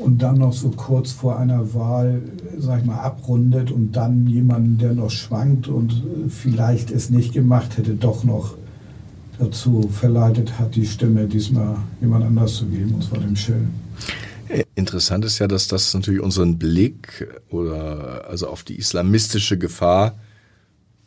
und 0.01 0.21
dann 0.21 0.37
noch 0.37 0.53
so 0.53 0.69
kurz 0.69 1.11
vor 1.11 1.37
einer 1.37 1.73
Wahl, 1.73 2.21
sag 2.57 2.79
ich 2.79 2.85
mal, 2.85 2.99
abrundet 2.99 3.71
und 3.71 3.95
dann 3.95 4.27
jemanden, 4.27 4.77
der 4.77 4.93
noch 4.93 5.11
schwankt 5.11 5.67
und 5.67 6.03
vielleicht 6.29 6.91
es 6.91 7.09
nicht 7.09 7.33
gemacht 7.33 7.77
hätte, 7.77 7.93
doch 7.93 8.23
noch 8.23 8.55
dazu 9.39 9.89
verleitet 9.91 10.59
hat, 10.59 10.75
die 10.75 10.85
Stimme 10.85 11.27
diesmal 11.27 11.75
jemand 11.99 12.25
anders 12.25 12.55
zu 12.55 12.65
geben, 12.65 12.95
und 12.95 13.03
zwar 13.03 13.19
dem 13.19 13.35
Schill. 13.35 13.67
Interessant 14.75 15.23
ist 15.23 15.39
ja, 15.39 15.47
dass 15.47 15.67
das 15.67 15.93
natürlich 15.93 16.21
unseren 16.21 16.57
Blick 16.57 17.27
oder 17.49 18.27
also 18.27 18.47
auf 18.47 18.63
die 18.63 18.77
islamistische 18.77 19.57
Gefahr 19.57 20.15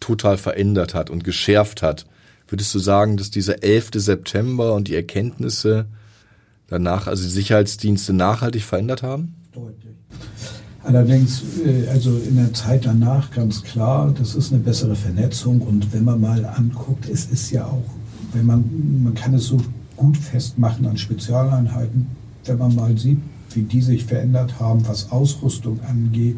total 0.00 0.38
verändert 0.38 0.94
hat 0.94 1.10
und 1.10 1.24
geschärft 1.24 1.82
hat. 1.82 2.06
Würdest 2.48 2.74
du 2.74 2.78
sagen, 2.78 3.16
dass 3.16 3.30
dieser 3.30 3.62
11. 3.62 3.90
September 3.94 4.74
und 4.74 4.88
die 4.88 4.94
Erkenntnisse 4.94 5.86
danach, 6.68 7.06
also 7.06 7.22
die 7.22 7.30
Sicherheitsdienste 7.30 8.12
nachhaltig 8.12 8.62
verändert 8.62 9.02
haben? 9.02 9.34
Deutlich. 9.52 9.94
Allerdings, 10.82 11.42
äh, 11.64 11.88
also 11.88 12.16
in 12.18 12.36
der 12.36 12.52
Zeit 12.52 12.84
danach 12.84 13.30
ganz 13.30 13.62
klar, 13.62 14.14
das 14.16 14.34
ist 14.34 14.52
eine 14.52 14.62
bessere 14.62 14.94
Vernetzung 14.94 15.60
und 15.60 15.92
wenn 15.92 16.04
man 16.04 16.20
mal 16.20 16.44
anguckt, 16.44 17.08
es 17.08 17.26
ist 17.26 17.50
ja 17.50 17.64
auch, 17.66 17.90
wenn 18.32 18.46
man, 18.46 19.02
man 19.02 19.14
kann 19.14 19.34
es 19.34 19.46
so 19.46 19.58
gut 19.96 20.16
festmachen 20.16 20.86
an 20.86 20.98
Spezialeinheiten, 20.98 22.06
wenn 22.44 22.58
man 22.58 22.74
mal 22.74 22.98
sieht, 22.98 23.20
wie 23.54 23.62
die 23.62 23.80
sich 23.80 24.04
verändert 24.04 24.60
haben, 24.60 24.86
was 24.86 25.10
Ausrüstung 25.10 25.80
angeht, 25.88 26.36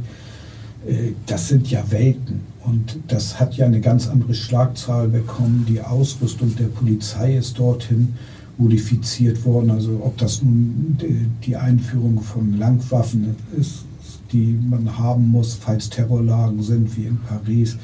äh, 0.87 1.13
das 1.27 1.49
sind 1.49 1.71
ja 1.71 1.91
Welten. 1.91 2.41
Und 2.63 2.99
das 3.09 3.39
hat 3.39 3.55
ja 3.55 3.67
eine 3.67 3.81
ganz 3.81 4.09
andere 4.09 4.35
Schlagzahl 4.35 5.09
bekommen. 5.09 5.67
Die 5.69 5.81
Ausrüstung 5.81 6.55
der 6.57 6.67
Polizei 6.67 7.37
ist 7.37 7.59
dorthin 7.59 8.15
modifiziert 8.59 9.45
worden. 9.45 9.71
Also 9.71 10.01
ob 10.03 10.17
das 10.19 10.43
nun 10.43 10.97
die 11.45 11.57
Einführung 11.57 12.21
von 12.23 12.59
Langwaffen 12.59 13.37
ist, 13.59 13.85
die 14.33 14.59
man 14.69 14.99
haben 14.99 15.29
muss, 15.29 15.55
falls 15.55 15.91
Terrorlagen 15.91 16.63
sind 16.63 16.97
wie 16.97 17.05
in 17.05 17.19
Paris, 17.19 17.77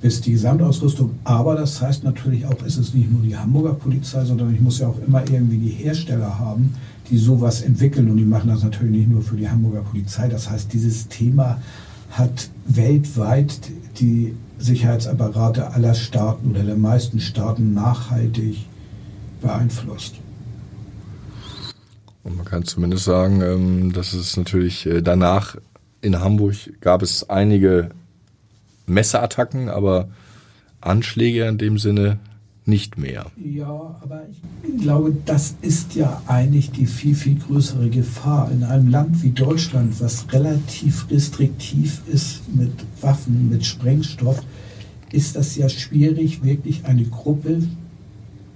bis 0.00 0.20
die 0.20 0.32
Gesamtausrüstung. 0.32 1.12
Aber 1.24 1.54
das 1.54 1.80
heißt 1.80 2.04
natürlich 2.04 2.46
auch, 2.46 2.56
es 2.66 2.76
ist 2.76 2.94
nicht 2.94 3.10
nur 3.10 3.22
die 3.22 3.36
Hamburger 3.36 3.74
Polizei, 3.74 4.24
sondern 4.24 4.54
ich 4.54 4.60
muss 4.60 4.80
ja 4.80 4.88
auch 4.88 4.98
immer 5.06 5.22
irgendwie 5.30 5.58
die 5.58 5.70
Hersteller 5.70 6.38
haben, 6.38 6.74
die 7.10 7.18
sowas 7.18 7.62
entwickeln. 7.62 8.10
Und 8.10 8.16
die 8.16 8.24
machen 8.24 8.48
das 8.48 8.62
natürlich 8.62 8.96
nicht 8.96 9.10
nur 9.10 9.22
für 9.22 9.36
die 9.36 9.48
Hamburger 9.48 9.82
Polizei. 9.82 10.28
Das 10.28 10.50
heißt, 10.50 10.72
dieses 10.72 11.08
Thema 11.08 11.60
hat 12.10 12.50
weltweit 12.66 13.58
die 14.00 14.34
Sicherheitsapparate 14.58 15.72
aller 15.72 15.94
Staaten 15.94 16.50
oder 16.50 16.62
der 16.62 16.76
meisten 16.76 17.20
Staaten 17.20 17.72
nachhaltig 17.74 18.66
beeinflusst. 19.42 20.14
Und 22.24 22.36
man 22.36 22.44
kann 22.44 22.64
zumindest 22.64 23.04
sagen, 23.04 23.42
ähm, 23.42 23.92
dass 23.92 24.12
es 24.12 24.36
natürlich 24.36 24.86
äh, 24.86 25.02
danach 25.02 25.56
in 26.00 26.20
Hamburg 26.20 26.56
gab 26.80 27.02
es 27.02 27.28
einige 27.28 27.90
Messerattacken, 28.86 29.68
aber 29.68 30.08
Anschläge 30.80 31.46
in 31.46 31.58
dem 31.58 31.78
Sinne 31.78 32.18
nicht 32.64 32.96
mehr. 32.96 33.26
Ja, 33.36 33.98
aber 34.02 34.22
ich 34.62 34.82
glaube, 34.82 35.16
das 35.24 35.56
ist 35.62 35.94
ja 35.94 36.22
eigentlich 36.26 36.70
die 36.70 36.86
viel, 36.86 37.14
viel 37.14 37.36
größere 37.36 37.90
Gefahr. 37.90 38.50
In 38.52 38.62
einem 38.62 38.88
Land 38.88 39.22
wie 39.22 39.30
Deutschland, 39.30 40.00
was 40.00 40.32
relativ 40.32 41.10
restriktiv 41.10 42.02
ist 42.06 42.42
mit 42.54 42.72
Waffen, 43.00 43.48
mit 43.48 43.66
Sprengstoff, 43.66 44.40
ist 45.10 45.34
das 45.34 45.56
ja 45.56 45.68
schwierig, 45.68 46.44
wirklich 46.44 46.84
eine 46.84 47.04
Gruppe 47.04 47.62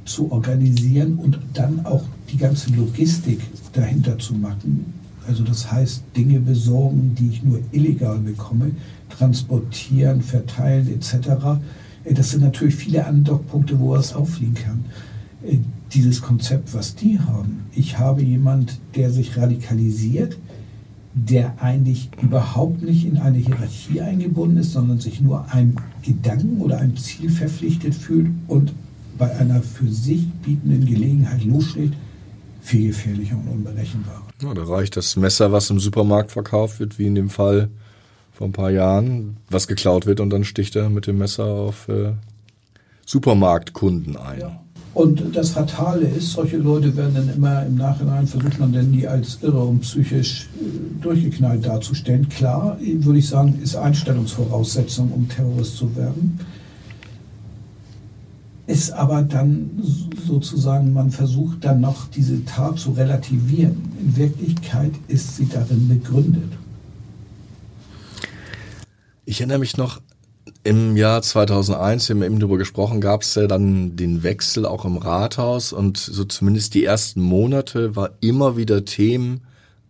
zu 0.07 0.33
organisieren 0.33 1.17
und 1.17 1.39
dann 1.53 1.85
auch 1.85 2.05
die 2.33 2.39
ganze 2.39 2.71
Logistik 2.71 3.41
dahinter 3.73 4.19
zu 4.19 4.35
machen. 4.35 4.95
Also 5.29 5.43
das 5.43 5.71
heißt, 5.71 6.03
Dinge 6.17 6.39
besorgen, 6.41 7.15
die 7.19 7.29
ich 7.29 7.43
nur 7.43 7.61
illegal 7.73 8.19
bekomme, 8.19 8.71
transportieren, 9.11 10.23
verteilen 10.23 10.89
etc 10.89 11.59
äh, 12.07 12.15
das 12.15 12.31
sind 12.31 12.43
natürlich 12.43 12.77
viele 12.77 13.05
Andockpunkte, 13.05 13.79
wo 13.79 13.95
es 13.97 14.15
auffliegen 14.15 14.55
kann. 14.55 14.85
Äh, 15.45 15.59
dieses 15.93 16.21
Konzept, 16.21 16.75
was 16.75 16.95
die 16.95 17.21
haben, 17.21 17.67
ich 17.73 17.99
habe 17.99 18.23
jemand, 18.23 18.79
der 18.97 19.11
sich 19.11 19.37
radikalisiert, 19.37 20.37
der 21.15 21.63
eigentlich 21.63 22.11
überhaupt 22.21 22.83
nicht 22.83 23.07
in 23.07 23.19
eine 23.19 23.39
Hierarchie 23.39 24.03
eingebunden 24.03 24.59
ist, 24.59 24.73
sondern 24.73 25.01
sich 25.01 25.21
nur 25.21 25.51
einem 25.51 25.77
Gedanken 26.03 26.61
oder 26.61 26.79
einem 26.79 26.97
Ziel 26.97 27.31
verpflichtet 27.31 27.95
fühlt 27.95 28.29
und 28.49 28.73
bei 29.19 29.35
einer 29.37 29.63
für 29.63 29.89
sich 29.89 30.29
bietenden 30.45 30.87
Gelegenheit 30.87 31.45
losschlägt, 31.45 31.95
viel 32.61 32.89
gefährlicher 32.89 33.37
und 33.37 33.49
unberechenbarer. 33.49 34.27
Ja, 34.43 34.55
da 34.55 34.65
reicht 34.65 34.97
das 34.97 35.17
Messer, 35.17 35.53
was 35.53 35.71
im 35.71 35.79
Supermarkt 35.79 36.33
verkauft 36.33 36.81
wird, 36.81 36.99
wie 36.99 37.07
in 37.07 37.15
dem 37.15 37.31
Fall 37.31 37.69
vor 38.33 38.47
ein 38.47 38.53
paar 38.53 38.71
Jahren, 38.71 39.39
was 39.49 39.67
geklaut 39.67 40.05
wird 40.05 40.21
und 40.21 40.31
dann 40.31 40.45
sticht 40.45 40.77
er 40.77 40.91
mit 40.91 41.07
dem 41.07 41.19
Messer 41.19 41.47
auf 41.47 41.89
äh, 41.89 42.13
Supermarktkunden 43.07 44.17
ein. 44.17 44.41
Ja. 44.41 44.61
Und 44.93 45.37
das 45.37 45.51
Fatale 45.51 46.07
ist, 46.07 46.33
solche 46.33 46.57
Leute 46.57 46.97
werden 46.97 47.15
dann 47.15 47.35
immer 47.35 47.67
im 47.67 47.77
Nachhinein 47.77 48.27
versucht 48.27 48.59
man 48.59 48.73
denn 48.73 48.93
die 48.93 49.07
als 49.07 49.39
irre 49.43 49.63
und 49.63 49.81
psychisch 49.81 50.49
äh, 50.59 51.03
durchgeknallt 51.03 51.67
darzustellen. 51.67 52.29
Klar, 52.29 52.79
würde 52.81 53.19
ich 53.19 53.29
sagen, 53.29 53.59
ist 53.63 53.77
Einstellungsvoraussetzung, 53.77 55.13
um 55.13 55.29
Terrorist 55.29 55.77
zu 55.77 55.95
werden. 55.97 56.41
Ist 58.67 58.93
aber 58.93 59.23
dann 59.23 59.83
sozusagen, 60.27 60.93
man 60.93 61.11
versucht 61.11 61.65
dann 61.65 61.81
noch 61.81 62.09
diese 62.09 62.45
Tat 62.45 62.79
zu 62.79 62.93
relativieren. 62.93 63.93
In 64.01 64.17
Wirklichkeit 64.17 64.93
ist 65.07 65.37
sie 65.37 65.49
darin 65.49 65.89
begründet. 65.89 66.53
Ich 69.25 69.41
erinnere 69.41 69.61
mich 69.61 69.77
noch, 69.77 70.01
im 70.67 70.97
Jahr 70.97 71.23
2001, 71.23 72.09
wir 72.09 72.17
haben 72.17 72.23
eben 72.25 72.41
darüber 72.41 72.59
gesprochen, 72.59 73.01
gab 73.01 73.23
es 73.23 73.37
ja 73.37 73.47
dann 73.47 73.95
den 73.95 74.25
Wechsel 74.25 74.67
auch 74.67 74.85
im 74.85 74.97
Rathaus 74.97 75.73
und 75.73 75.97
so 75.97 76.25
zumindest 76.25 76.75
die 76.75 76.85
ersten 76.85 77.21
Monate 77.21 77.95
war 77.95 78.11
immer 78.21 78.57
wieder 78.57 78.85
Themen, 78.85 79.43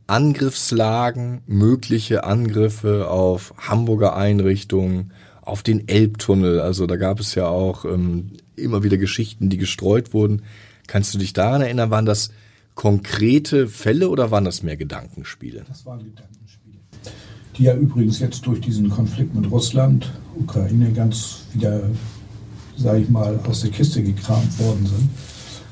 Angriffslagen, 0.06 1.40
mögliche 1.46 2.24
Angriffe 2.24 3.08
auf 3.08 3.54
Hamburger 3.56 4.16
Einrichtungen, 4.16 5.12
auf 5.46 5.62
den 5.62 5.88
Elbtunnel. 5.88 6.60
Also 6.60 6.86
da 6.86 6.96
gab 6.96 7.20
es 7.20 7.34
ja 7.34 7.46
auch 7.46 7.84
ähm, 7.84 8.32
immer 8.54 8.82
wieder 8.82 8.98
Geschichten, 8.98 9.48
die 9.48 9.56
gestreut 9.56 10.12
wurden. 10.12 10.42
Kannst 10.86 11.14
du 11.14 11.18
dich 11.18 11.32
daran 11.32 11.62
erinnern, 11.62 11.90
waren 11.90 12.06
das 12.06 12.30
konkrete 12.74 13.66
Fälle 13.66 14.10
oder 14.10 14.30
waren 14.30 14.44
das 14.44 14.62
mehr 14.62 14.76
Gedankenspiele? 14.76 15.64
Das 15.66 15.86
waren 15.86 16.04
Gedankenspiele 16.04 16.36
die 17.56 17.64
ja 17.64 17.74
übrigens 17.74 18.18
jetzt 18.18 18.46
durch 18.46 18.60
diesen 18.60 18.90
Konflikt 18.90 19.34
mit 19.34 19.50
Russland, 19.50 20.10
Ukraine 20.38 20.92
ganz 20.92 21.44
wieder, 21.54 21.80
sage 22.76 23.00
ich 23.00 23.08
mal, 23.08 23.38
aus 23.48 23.62
der 23.62 23.70
Kiste 23.70 24.02
gekramt 24.02 24.58
worden 24.58 24.86
sind. 24.86 25.08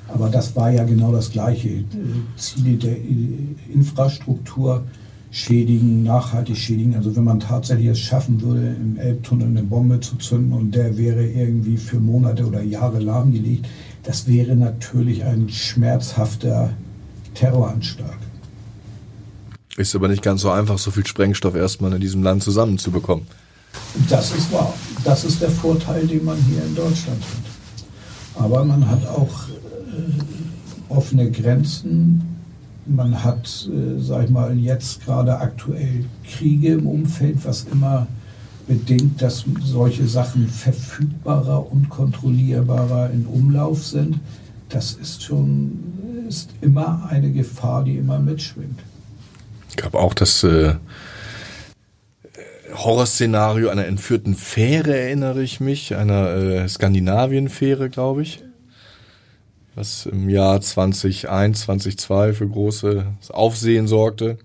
Aber 0.08 0.28
das 0.28 0.54
war 0.56 0.70
ja 0.70 0.84
genau 0.84 1.12
das 1.12 1.30
Gleiche. 1.30 1.68
Äh, 1.68 1.84
Ziele 2.36 2.76
der 2.76 2.96
Infrastruktur 3.72 4.84
schädigen, 5.34 6.04
nachhaltig 6.04 6.56
schädigen. 6.56 6.94
Also 6.94 7.16
wenn 7.16 7.24
man 7.24 7.40
tatsächlich 7.40 7.88
es 7.88 7.98
schaffen 7.98 8.40
würde, 8.40 8.76
im 8.80 8.96
Elbtunnel 8.96 9.48
eine 9.48 9.64
Bombe 9.64 9.98
zu 9.98 10.16
zünden 10.16 10.52
und 10.52 10.72
der 10.76 10.96
wäre 10.96 11.26
irgendwie 11.26 11.76
für 11.76 11.98
Monate 11.98 12.46
oder 12.46 12.62
Jahre 12.62 13.00
lahmgelegt, 13.00 13.66
das 14.04 14.28
wäre 14.28 14.54
natürlich 14.54 15.24
ein 15.24 15.48
schmerzhafter 15.48 16.70
Terroranschlag. 17.34 18.16
Ist 19.76 19.96
aber 19.96 20.06
nicht 20.06 20.22
ganz 20.22 20.42
so 20.42 20.52
einfach, 20.52 20.78
so 20.78 20.92
viel 20.92 21.04
Sprengstoff 21.04 21.56
erstmal 21.56 21.92
in 21.92 22.00
diesem 22.00 22.22
Land 22.22 22.44
zusammenzubekommen. 22.44 23.26
Das 24.08 24.32
ist 24.36 24.52
wahr. 24.52 24.72
Das 25.02 25.24
ist 25.24 25.42
der 25.42 25.50
Vorteil, 25.50 26.06
den 26.06 26.24
man 26.24 26.36
hier 26.48 26.62
in 26.64 26.76
Deutschland 26.76 27.20
hat. 27.20 28.44
Aber 28.44 28.64
man 28.64 28.88
hat 28.88 29.04
auch 29.08 29.48
äh, 29.48 30.92
offene 30.94 31.28
Grenzen. 31.28 32.33
Man 32.86 33.24
hat, 33.24 33.68
äh, 33.70 34.00
sag 34.00 34.24
ich 34.24 34.30
mal, 34.30 34.56
jetzt 34.56 35.04
gerade 35.04 35.38
aktuell 35.38 36.04
Kriege 36.24 36.74
im 36.74 36.86
Umfeld, 36.86 37.44
was 37.44 37.64
immer 37.72 38.06
bedingt, 38.66 39.20
dass 39.20 39.44
solche 39.62 40.06
Sachen 40.06 40.48
verfügbarer 40.48 41.70
und 41.70 41.88
kontrollierbarer 41.88 43.10
in 43.10 43.26
Umlauf 43.26 43.84
sind. 43.84 44.20
Das 44.68 44.92
ist 44.92 45.22
schon 45.22 45.92
ist 46.28 46.50
immer 46.62 47.06
eine 47.10 47.30
Gefahr, 47.30 47.84
die 47.84 47.96
immer 47.96 48.18
mitschwingt 48.18 48.80
gab 49.76 49.94
auch 49.94 50.14
das 50.14 50.44
äh, 50.44 50.74
Horrorszenario 52.74 53.68
einer 53.68 53.86
entführten 53.86 54.34
Fähre, 54.34 54.96
erinnere 54.96 55.42
ich 55.42 55.60
mich, 55.60 55.94
einer 55.94 56.34
äh, 56.34 56.68
Skandinavien-Fähre, 56.68 57.90
glaube 57.90 58.22
ich, 58.22 58.43
was 59.74 60.06
im 60.06 60.28
Jahr 60.28 60.60
2001, 60.60 61.62
2002 61.62 62.32
für 62.32 62.48
großes 62.48 63.30
Aufsehen 63.30 63.86
sorgte. 63.86 64.38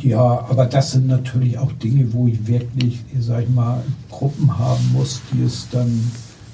Ja, 0.00 0.46
aber 0.48 0.66
das 0.66 0.92
sind 0.92 1.06
natürlich 1.06 1.58
auch 1.58 1.72
Dinge, 1.72 2.12
wo 2.12 2.26
ich 2.28 2.46
wirklich, 2.46 3.00
sag 3.20 3.42
ich 3.42 3.48
mal, 3.48 3.82
Gruppen 4.10 4.58
haben 4.58 4.92
muss, 4.92 5.20
die 5.32 5.42
es 5.42 5.68
dann, 5.70 6.10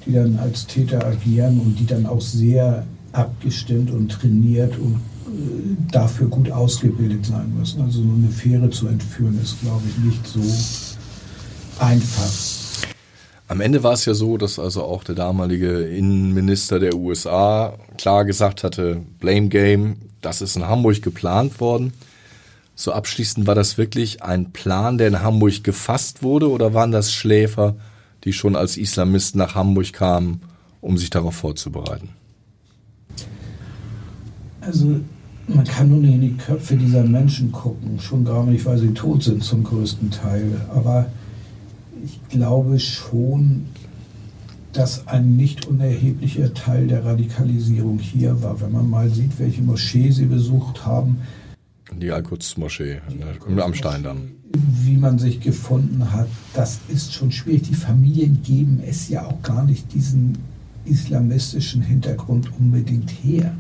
die 0.06 0.12
dann 0.12 0.38
als 0.38 0.66
Täter 0.66 1.06
agieren 1.06 1.60
und 1.60 1.78
die 1.78 1.86
dann 1.86 2.06
auch 2.06 2.20
sehr 2.20 2.84
abgestimmt 3.12 3.90
und 3.90 4.10
trainiert 4.10 4.76
und 4.78 5.00
dafür 5.90 6.26
gut 6.26 6.50
ausgebildet 6.50 7.24
sein 7.26 7.52
müssen. 7.58 7.80
Also 7.82 8.00
nur 8.00 8.16
eine 8.16 8.28
Fähre 8.28 8.68
zu 8.70 8.88
entführen 8.88 9.38
ist, 9.42 9.60
glaube 9.60 9.82
ich, 9.88 10.04
nicht 10.04 10.26
so 10.26 10.40
einfach. 11.78 12.61
Am 13.52 13.60
Ende 13.60 13.82
war 13.82 13.92
es 13.92 14.06
ja 14.06 14.14
so, 14.14 14.38
dass 14.38 14.58
also 14.58 14.82
auch 14.82 15.04
der 15.04 15.14
damalige 15.14 15.82
Innenminister 15.82 16.78
der 16.78 16.94
USA 16.94 17.74
klar 17.98 18.24
gesagt 18.24 18.64
hatte, 18.64 19.02
Blame 19.20 19.50
Game, 19.50 19.96
das 20.22 20.40
ist 20.40 20.56
in 20.56 20.66
Hamburg 20.66 21.02
geplant 21.02 21.60
worden. 21.60 21.92
So 22.74 22.92
abschließend 22.92 23.46
war 23.46 23.54
das 23.54 23.76
wirklich 23.76 24.22
ein 24.22 24.52
Plan, 24.52 24.96
der 24.96 25.08
in 25.08 25.20
Hamburg 25.20 25.62
gefasst 25.64 26.22
wurde 26.22 26.50
oder 26.50 26.72
waren 26.72 26.92
das 26.92 27.12
Schläfer, 27.12 27.76
die 28.24 28.32
schon 28.32 28.56
als 28.56 28.78
Islamisten 28.78 29.36
nach 29.36 29.54
Hamburg 29.54 29.92
kamen, 29.92 30.40
um 30.80 30.96
sich 30.96 31.10
darauf 31.10 31.34
vorzubereiten? 31.34 32.08
Also 34.62 34.98
man 35.46 35.64
kann 35.64 35.90
nur 35.90 35.98
nicht 35.98 36.14
in 36.14 36.20
die 36.22 36.36
Köpfe 36.38 36.74
dieser 36.74 37.02
Menschen 37.02 37.52
gucken, 37.52 38.00
schon 38.00 38.24
gar 38.24 38.46
nicht, 38.46 38.64
weil 38.64 38.78
sie 38.78 38.94
tot 38.94 39.22
sind 39.22 39.44
zum 39.44 39.62
größten 39.62 40.10
Teil. 40.10 40.58
Aber 40.74 41.04
ich 42.04 42.20
glaube 42.28 42.78
schon, 42.80 43.66
dass 44.72 45.06
ein 45.06 45.36
nicht 45.36 45.66
unerheblicher 45.66 46.54
Teil 46.54 46.86
der 46.86 47.04
Radikalisierung 47.04 47.98
hier 47.98 48.42
war. 48.42 48.60
Wenn 48.60 48.72
man 48.72 48.88
mal 48.88 49.10
sieht, 49.10 49.38
welche 49.38 49.62
Moschee 49.62 50.10
sie 50.10 50.26
besucht 50.26 50.86
haben. 50.86 51.18
Die 51.94 52.10
Al-Quds-Moschee 52.10 53.00
am 53.58 53.74
Steindamm. 53.74 54.30
Wie 54.54 54.96
man 54.96 55.18
sich 55.18 55.40
gefunden 55.40 56.12
hat, 56.12 56.28
das 56.54 56.80
ist 56.88 57.12
schon 57.12 57.32
schwierig. 57.32 57.62
Die 57.62 57.74
Familien 57.74 58.42
geben 58.42 58.82
es 58.86 59.08
ja 59.08 59.26
auch 59.26 59.42
gar 59.42 59.64
nicht 59.64 59.92
diesen 59.92 60.38
islamistischen 60.84 61.82
Hintergrund 61.82 62.50
unbedingt 62.58 63.10
her. 63.22 63.54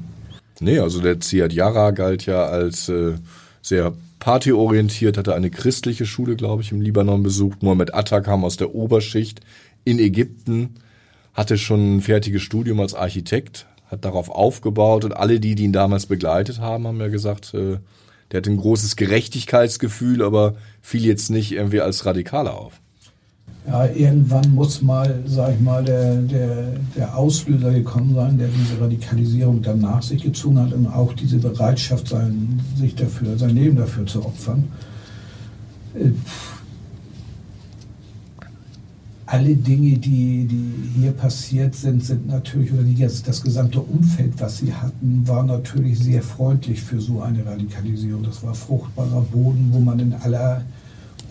Nee, 0.60 0.78
also 0.78 1.00
der 1.00 1.20
Ziad 1.20 1.52
Yara 1.52 1.90
galt 1.90 2.26
ja 2.26 2.46
als 2.46 2.88
äh, 2.88 3.14
sehr 3.62 3.92
partyorientiert, 4.22 5.18
hatte 5.18 5.34
eine 5.34 5.50
christliche 5.50 6.06
Schule, 6.06 6.36
glaube 6.36 6.62
ich, 6.62 6.70
im 6.70 6.80
Libanon 6.80 7.24
besucht. 7.24 7.64
Mohammed 7.64 7.92
Atta 7.92 8.20
kam 8.20 8.44
aus 8.44 8.56
der 8.56 8.72
Oberschicht 8.72 9.40
in 9.82 9.98
Ägypten, 9.98 10.76
hatte 11.34 11.58
schon 11.58 11.96
ein 11.96 12.00
fertiges 12.02 12.42
Studium 12.42 12.78
als 12.78 12.94
Architekt, 12.94 13.66
hat 13.86 14.04
darauf 14.04 14.28
aufgebaut 14.28 15.04
und 15.04 15.12
alle 15.12 15.40
die, 15.40 15.56
die 15.56 15.64
ihn 15.64 15.72
damals 15.72 16.06
begleitet 16.06 16.60
haben, 16.60 16.86
haben 16.86 17.00
ja 17.00 17.08
gesagt, 17.08 17.52
äh, 17.54 17.78
der 18.30 18.38
hat 18.38 18.46
ein 18.46 18.58
großes 18.58 18.94
Gerechtigkeitsgefühl, 18.94 20.22
aber 20.22 20.54
fiel 20.80 21.04
jetzt 21.04 21.30
nicht 21.30 21.50
irgendwie 21.50 21.80
als 21.80 22.06
Radikaler 22.06 22.56
auf 22.56 22.81
ja, 23.66 23.86
irgendwann 23.86 24.54
muss 24.54 24.82
mal, 24.82 25.22
sag 25.24 25.54
ich 25.54 25.60
mal, 25.60 25.84
der, 25.84 26.16
der, 26.16 26.72
der 26.96 27.16
Auslöser 27.16 27.72
gekommen 27.72 28.14
sein, 28.14 28.36
der 28.36 28.48
diese 28.48 28.80
Radikalisierung 28.80 29.62
dann 29.62 29.80
nach 29.80 30.02
sich 30.02 30.22
gezogen 30.22 30.58
hat 30.58 30.72
und 30.72 30.86
auch 30.88 31.12
diese 31.12 31.38
Bereitschaft 31.38 32.08
sein, 32.08 32.60
sich 32.76 32.94
dafür, 32.96 33.38
sein 33.38 33.50
Leben 33.50 33.76
dafür 33.76 34.04
zu 34.04 34.24
opfern. 34.24 34.64
Äh, 35.94 36.10
alle 39.26 39.54
Dinge, 39.54 39.96
die, 39.96 40.44
die 40.44 41.00
hier 41.00 41.12
passiert 41.12 41.74
sind, 41.74 42.04
sind 42.04 42.26
natürlich, 42.26 42.70
oder 42.72 42.82
die, 42.82 42.96
das, 42.96 43.22
das 43.22 43.42
gesamte 43.42 43.80
Umfeld, 43.80 44.34
was 44.38 44.58
sie 44.58 44.74
hatten, 44.74 45.22
war 45.26 45.42
natürlich 45.44 46.00
sehr 46.00 46.22
freundlich 46.22 46.82
für 46.82 47.00
so 47.00 47.22
eine 47.22 47.46
Radikalisierung. 47.46 48.24
Das 48.24 48.42
war 48.42 48.54
fruchtbarer 48.54 49.22
Boden, 49.22 49.68
wo 49.70 49.78
man 49.78 50.00
in 50.00 50.12
aller 50.12 50.62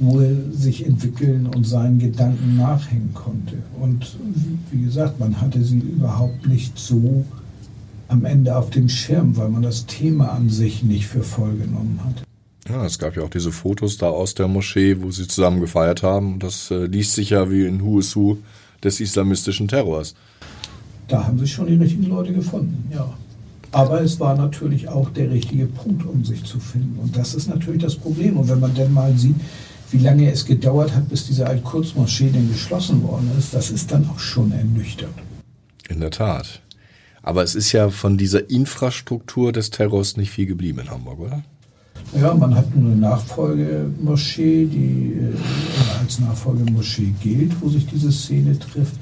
Ruhe 0.01 0.35
sich 0.51 0.85
entwickeln 0.85 1.47
und 1.47 1.65
seinen 1.65 1.99
Gedanken 1.99 2.57
nachhängen 2.57 3.13
konnte. 3.13 3.57
Und 3.79 4.17
wie 4.71 4.83
gesagt, 4.83 5.19
man 5.19 5.39
hatte 5.39 5.63
sie 5.63 5.79
überhaupt 5.79 6.47
nicht 6.47 6.77
so 6.77 7.25
am 8.07 8.25
Ende 8.25 8.55
auf 8.57 8.69
dem 8.69 8.89
Schirm, 8.89 9.37
weil 9.37 9.49
man 9.49 9.61
das 9.61 9.85
Thema 9.85 10.31
an 10.31 10.49
sich 10.49 10.83
nicht 10.83 11.07
für 11.07 11.23
voll 11.23 11.55
genommen 11.55 11.99
hat. 12.03 12.23
Ja, 12.69 12.85
es 12.85 12.99
gab 12.99 13.15
ja 13.15 13.23
auch 13.23 13.29
diese 13.29 13.51
Fotos 13.51 13.97
da 13.97 14.07
aus 14.07 14.35
der 14.35 14.47
Moschee, 14.47 15.01
wo 15.01 15.11
sie 15.11 15.27
zusammen 15.27 15.61
gefeiert 15.61 16.03
haben. 16.03 16.39
Das 16.39 16.69
äh, 16.71 16.85
liest 16.85 17.15
sich 17.15 17.31
ja 17.31 17.49
wie 17.49 17.65
in 17.65 17.81
Who 17.83 17.99
is 17.99 18.15
Who 18.15 18.37
des 18.83 18.99
islamistischen 18.99 19.67
Terrors. 19.67 20.13
Da 21.07 21.25
haben 21.25 21.39
sich 21.39 21.51
schon 21.51 21.67
die 21.67 21.75
richtigen 21.75 22.05
Leute 22.05 22.33
gefunden, 22.33 22.89
ja. 22.93 23.13
Aber 23.71 24.01
es 24.01 24.19
war 24.19 24.35
natürlich 24.35 24.89
auch 24.89 25.09
der 25.11 25.31
richtige 25.31 25.65
Punkt, 25.65 26.05
um 26.05 26.25
sich 26.25 26.43
zu 26.43 26.59
finden. 26.59 26.99
Und 27.01 27.15
das 27.15 27.33
ist 27.33 27.47
natürlich 27.47 27.81
das 27.81 27.95
Problem. 27.95 28.37
Und 28.37 28.49
wenn 28.49 28.59
man 28.59 28.75
dann 28.75 28.93
mal 28.93 29.17
sieht, 29.17 29.35
wie 29.91 29.97
lange 29.97 30.31
es 30.31 30.45
gedauert 30.45 30.93
hat, 30.93 31.09
bis 31.09 31.27
diese 31.27 31.47
Al-Quds-Moschee 31.47 32.29
denn 32.29 32.49
geschlossen 32.49 33.03
worden 33.03 33.29
ist, 33.37 33.53
das 33.53 33.71
ist 33.71 33.91
dann 33.91 34.09
auch 34.09 34.19
schon 34.19 34.51
ernüchternd. 34.51 35.13
In 35.89 35.99
der 35.99 36.11
Tat. 36.11 36.61
Aber 37.23 37.43
es 37.43 37.55
ist 37.55 37.71
ja 37.71 37.89
von 37.89 38.17
dieser 38.17 38.49
Infrastruktur 38.49 39.51
des 39.51 39.69
Terrors 39.69 40.17
nicht 40.17 40.31
viel 40.31 40.47
geblieben 40.47 40.79
in 40.79 40.89
Hamburg, 40.89 41.19
oder? 41.19 41.43
Ja, 42.19 42.33
man 42.33 42.55
hat 42.55 42.65
eine 42.75 42.95
Nachfolgemoschee, 42.95 44.65
die 44.65 45.13
äh, 45.13 46.01
als 46.01 46.19
Nachfolgemoschee 46.19 47.13
gilt, 47.21 47.61
wo 47.61 47.69
sich 47.69 47.85
diese 47.85 48.11
Szene 48.11 48.57
trifft 48.57 48.95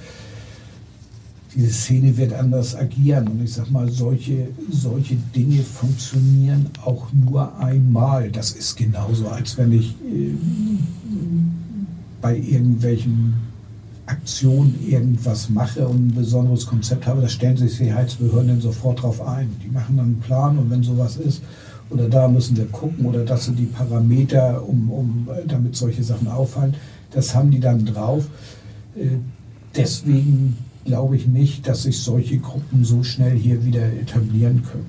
diese 1.55 1.71
Szene 1.71 2.15
wird 2.17 2.33
anders 2.33 2.75
agieren. 2.75 3.27
Und 3.27 3.43
ich 3.43 3.53
sage 3.53 3.71
mal, 3.71 3.89
solche, 3.89 4.49
solche 4.69 5.15
Dinge 5.35 5.61
funktionieren 5.63 6.69
auch 6.85 7.07
nur 7.13 7.57
einmal. 7.57 8.29
Das 8.29 8.51
ist 8.51 8.75
genauso, 8.77 9.27
als 9.27 9.57
wenn 9.57 9.71
ich 9.71 9.91
äh, 10.01 10.35
bei 12.21 12.37
irgendwelchen 12.37 13.33
Aktionen 14.05 14.75
irgendwas 14.87 15.49
mache 15.49 15.87
und 15.87 16.07
ein 16.07 16.15
besonderes 16.15 16.65
Konzept 16.65 17.05
habe, 17.05 17.21
da 17.21 17.29
stellen 17.29 17.57
sich 17.57 17.75
Sicherheitsbehörden 17.75 18.59
sofort 18.59 19.01
drauf 19.01 19.21
ein. 19.21 19.55
Die 19.63 19.69
machen 19.69 19.97
dann 19.97 20.05
einen 20.05 20.19
Plan 20.19 20.57
und 20.57 20.69
wenn 20.69 20.83
sowas 20.83 21.17
ist, 21.17 21.41
oder 21.89 22.07
da 22.07 22.27
müssen 22.27 22.57
wir 22.57 22.65
gucken, 22.65 23.05
oder 23.05 23.25
das 23.25 23.45
sind 23.45 23.57
die 23.57 23.65
Parameter, 23.65 24.67
um, 24.67 24.91
um, 24.91 25.27
damit 25.47 25.75
solche 25.75 26.03
Sachen 26.03 26.27
auffallen, 26.27 26.75
das 27.11 27.33
haben 27.33 27.51
die 27.51 27.59
dann 27.59 27.85
drauf. 27.85 28.25
Äh, 28.95 29.17
deswegen 29.75 30.57
glaube 30.89 31.15
ich 31.15 31.27
nicht, 31.27 31.67
dass 31.67 31.83
sich 31.83 31.99
solche 31.99 32.39
Gruppen 32.39 32.83
so 32.83 33.03
schnell 33.03 33.37
hier 33.37 33.63
wieder 33.63 33.85
etablieren 33.85 34.63
können. 34.63 34.87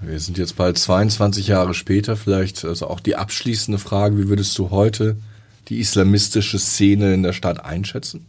Wir 0.00 0.20
sind 0.20 0.38
jetzt 0.38 0.54
bald 0.54 0.78
22 0.78 1.48
Jahre 1.48 1.74
später, 1.74 2.16
vielleicht 2.16 2.64
also 2.64 2.86
auch 2.86 3.00
die 3.00 3.16
abschließende 3.16 3.80
Frage, 3.80 4.16
wie 4.16 4.28
würdest 4.28 4.56
du 4.56 4.70
heute 4.70 5.16
die 5.66 5.80
islamistische 5.80 6.60
Szene 6.60 7.14
in 7.14 7.24
der 7.24 7.32
Stadt 7.32 7.64
einschätzen? 7.64 8.26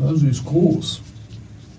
Ja, 0.00 0.14
sie 0.14 0.28
ist 0.28 0.44
groß. 0.44 1.00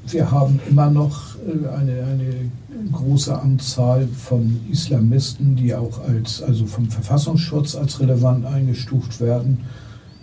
Wir 0.08 0.30
haben 0.30 0.60
immer 0.70 0.90
noch 0.92 1.36
äh, 1.38 1.70
eine, 1.70 2.04
eine 2.04 2.52
große 2.92 3.40
Anzahl 3.40 4.06
von 4.10 4.60
Islamisten, 4.70 5.56
die 5.56 5.74
auch 5.74 6.02
als, 6.02 6.42
also 6.42 6.66
vom 6.66 6.92
Verfassungsschutz 6.92 7.76
als 7.76 8.02
relevant 8.02 8.46
eingestuft 8.46 9.22
werden. 9.22 9.60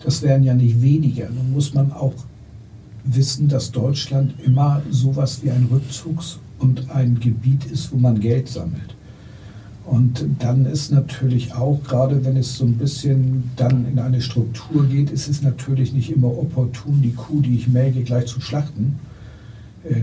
Das 0.05 0.21
wären 0.21 0.45
ja 0.45 0.53
nicht 0.53 0.83
weniger. 0.83 1.31
Nun 1.31 1.53
muss 1.53 1.73
man 1.73 1.93
auch 1.93 2.13
wissen, 3.15 3.49
dass 3.49 3.71
Deutschland 3.73 4.35
immer 4.45 4.83
sowas 4.91 5.41
wie 5.43 5.51
ein 5.51 5.69
Rückzugs- 5.71 6.39
und 6.59 6.91
ein 6.91 7.19
Gebiet 7.21 7.65
ist, 7.67 7.93
wo 7.93 7.97
man 7.97 8.21
Geld 8.21 8.49
sammelt. 8.49 8.95
Und 9.85 10.25
dann 10.41 10.67
ist 10.67 10.93
natürlich 10.93 11.55
auch, 11.55 11.83
gerade 11.83 12.23
wenn 12.25 12.37
es 12.37 12.59
so 12.59 12.65
ein 12.65 12.75
bisschen 12.75 13.51
dann 13.57 13.87
in 13.91 13.99
eine 13.99 14.21
Struktur 14.21 14.85
geht, 14.85 15.11
ist 15.11 15.29
es 15.29 15.41
natürlich 15.41 15.95
nicht 15.95 16.11
immer 16.11 16.29
opportun, 16.29 17.01
die 17.01 17.15
Kuh, 17.15 17.41
die 17.41 17.57
ich 17.57 17.69
melke, 17.69 18.03
gleich 18.03 18.27
zu 18.27 18.41
schlachten, 18.41 18.99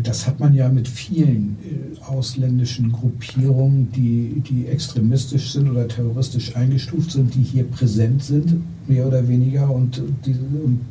das 0.03 0.25
hat 0.27 0.39
man 0.39 0.53
ja 0.53 0.69
mit 0.69 0.87
vielen 0.87 1.57
äh, 1.63 2.03
ausländischen 2.05 2.91
Gruppierungen, 2.91 3.91
die, 3.91 4.41
die 4.47 4.67
extremistisch 4.67 5.53
sind 5.53 5.69
oder 5.69 5.87
terroristisch 5.87 6.55
eingestuft 6.55 7.11
sind, 7.11 7.35
die 7.35 7.43
hier 7.43 7.63
präsent 7.65 8.23
sind, 8.23 8.55
mehr 8.87 9.07
oder 9.07 9.27
weniger, 9.27 9.69
und, 9.69 10.01
die, 10.25 10.35
und 10.63 10.81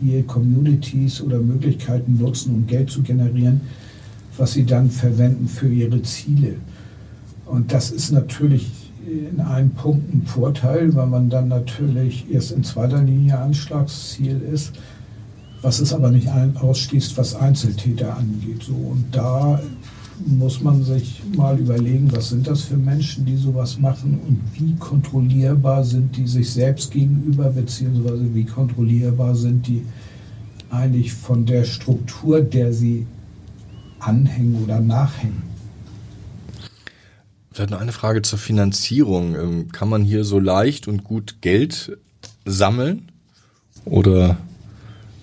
hier 0.00 0.22
Communities 0.24 1.20
oder 1.20 1.38
Möglichkeiten 1.38 2.18
nutzen, 2.18 2.54
um 2.54 2.66
Geld 2.66 2.90
zu 2.90 3.02
generieren, 3.02 3.60
was 4.36 4.52
sie 4.52 4.64
dann 4.64 4.90
verwenden 4.90 5.48
für 5.48 5.68
ihre 5.68 6.02
Ziele. 6.02 6.54
Und 7.46 7.72
das 7.72 7.90
ist 7.90 8.12
natürlich 8.12 8.70
in 9.06 9.40
einem 9.40 9.70
Punkt 9.70 10.14
ein 10.14 10.22
Vorteil, 10.26 10.94
weil 10.94 11.06
man 11.06 11.28
dann 11.28 11.48
natürlich 11.48 12.26
erst 12.30 12.52
in 12.52 12.64
zweiter 12.64 13.02
Linie 13.02 13.38
Anschlagsziel 13.38 14.40
ist 14.52 14.72
was 15.62 15.78
es 15.78 15.92
aber 15.92 16.10
nicht 16.10 16.28
ausschließt, 16.28 17.16
was 17.16 17.34
Einzeltäter 17.34 18.16
angeht. 18.16 18.64
So. 18.64 18.74
Und 18.74 19.06
da 19.12 19.62
muss 20.26 20.60
man 20.60 20.82
sich 20.84 21.22
mal 21.36 21.58
überlegen, 21.58 22.10
was 22.12 22.30
sind 22.30 22.46
das 22.46 22.62
für 22.62 22.76
Menschen, 22.76 23.24
die 23.24 23.36
sowas 23.36 23.78
machen 23.78 24.20
und 24.26 24.40
wie 24.54 24.74
kontrollierbar 24.76 25.84
sind 25.84 26.16
die 26.16 26.26
sich 26.26 26.50
selbst 26.50 26.90
gegenüber, 26.90 27.50
beziehungsweise 27.50 28.34
wie 28.34 28.44
kontrollierbar 28.44 29.34
sind 29.34 29.66
die 29.66 29.82
eigentlich 30.70 31.12
von 31.12 31.46
der 31.46 31.64
Struktur, 31.64 32.40
der 32.40 32.72
sie 32.72 33.06
anhängen 34.00 34.62
oder 34.64 34.80
nachhängen. 34.80 35.42
Vielleicht 37.52 37.70
noch 37.70 37.80
eine 37.80 37.92
Frage 37.92 38.22
zur 38.22 38.38
Finanzierung. 38.38 39.34
Ähm, 39.34 39.72
kann 39.72 39.88
man 39.88 40.02
hier 40.02 40.24
so 40.24 40.38
leicht 40.38 40.88
und 40.88 41.04
gut 41.04 41.36
Geld 41.42 41.98
sammeln? 42.46 43.12
Oder 43.84 44.38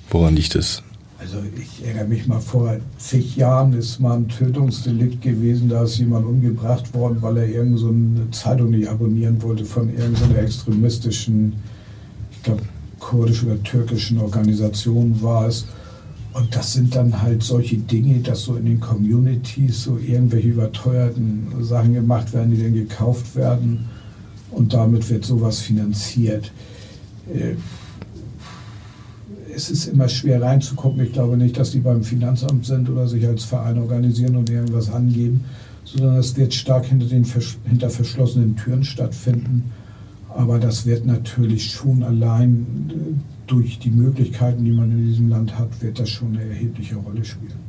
Woran 0.10 0.36
liegt 0.36 0.56
es? 0.56 0.82
Also 1.20 1.38
ich 1.58 1.86
erinnere 1.86 2.06
mich 2.06 2.28
mal 2.28 2.40
vor 2.40 2.78
zig 2.98 3.36
Jahren 3.36 3.74
ist 3.74 4.00
mal 4.00 4.16
ein 4.16 4.30
Tötungsdelikt 4.30 5.22
gewesen, 5.22 5.68
da 5.68 5.84
ist 5.84 5.98
jemand 5.98 6.26
umgebracht 6.26 6.94
worden, 6.94 7.18
weil 7.22 7.38
er 7.38 7.48
irgendeine 7.48 7.78
so 7.78 7.94
Zeitung 8.32 8.72
nicht 8.72 8.88
abonnieren 8.88 9.42
wollte 9.42 9.66
von 9.66 9.90
irgendeiner 9.90 10.40
extremistischen, 10.40 11.54
ich 12.32 12.42
glaube 12.44 12.62
kurdischen 13.00 13.52
oder 13.52 13.62
türkischen 13.64 14.20
Organisation 14.20 15.22
war 15.22 15.48
es. 15.48 15.66
Und 16.34 16.56
das 16.56 16.74
sind 16.74 16.96
dann 16.96 17.22
halt 17.22 17.44
solche 17.44 17.78
Dinge, 17.78 18.20
dass 18.20 18.44
so 18.44 18.56
in 18.56 18.66
den 18.66 18.80
Communities 18.80 19.84
so 19.84 19.98
irgendwelche 19.98 20.50
überteuerten 20.50 21.48
Sachen 21.62 21.96
gemacht 21.96 22.34
werden, 22.34 22.52
die 22.52 22.64
dann 22.64 22.74
gekauft 22.74 23.36
werden 23.36 23.90
und 24.52 24.74
damit 24.74 25.10
wird 25.10 25.26
sowas 25.26 25.60
finanziert. 25.60 26.52
Es 29.60 29.70
ist 29.70 29.88
immer 29.88 30.08
schwer 30.08 30.42
reinzugucken. 30.42 31.04
Ich 31.04 31.12
glaube 31.12 31.36
nicht, 31.36 31.58
dass 31.58 31.72
die 31.72 31.82
beim 31.82 32.02
Finanzamt 32.02 32.66
sind 32.66 32.90
oder 32.90 33.10
sich 33.10 33.28
als 33.28 33.44
Verein 33.44 33.78
organisieren 33.78 34.38
und 34.38 34.50
irgendwas 34.50 34.90
angeben, 34.90 35.44
sondern 35.84 36.16
es 36.16 36.38
wird 36.38 36.54
stark 36.54 36.86
hinter, 36.86 37.08
den, 37.08 37.26
hinter 37.66 37.90
verschlossenen 37.90 38.56
Türen 38.56 38.86
stattfinden. 38.86 39.74
Aber 40.30 40.60
das 40.60 40.86
wird 40.86 41.06
natürlich 41.06 41.74
schon 41.74 42.04
allein 42.04 42.90
äh, 42.90 42.94
durch 43.48 43.80
die 43.80 43.90
Möglichkeiten, 43.90 44.64
die 44.64 44.72
man 44.72 44.92
in 44.92 45.06
diesem 45.08 45.28
Land 45.28 45.60
hat, 45.60 45.82
wird 45.82 46.00
das 46.00 46.10
schon 46.10 46.38
eine 46.38 46.48
erhebliche 46.48 46.96
Rolle 46.96 47.26
spielen. 47.26 47.60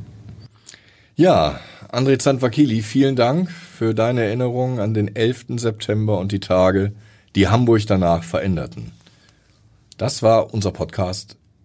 Ja, 1.16 1.58
André 1.90 2.20
Zanfakili, 2.20 2.82
vielen 2.82 3.16
Dank 3.16 3.50
für 3.50 3.94
deine 3.94 4.22
Erinnerung 4.22 4.78
an 4.78 4.94
den 4.94 5.16
11. 5.16 5.46
September 5.56 6.20
und 6.20 6.30
die 6.30 6.38
Tage, 6.38 6.92
die 7.34 7.48
Hamburg 7.48 7.84
danach 7.88 8.22
veränderten. 8.22 8.92
Das 9.98 10.22
war 10.22 10.54
unser 10.54 10.70
Podcast 10.70 11.39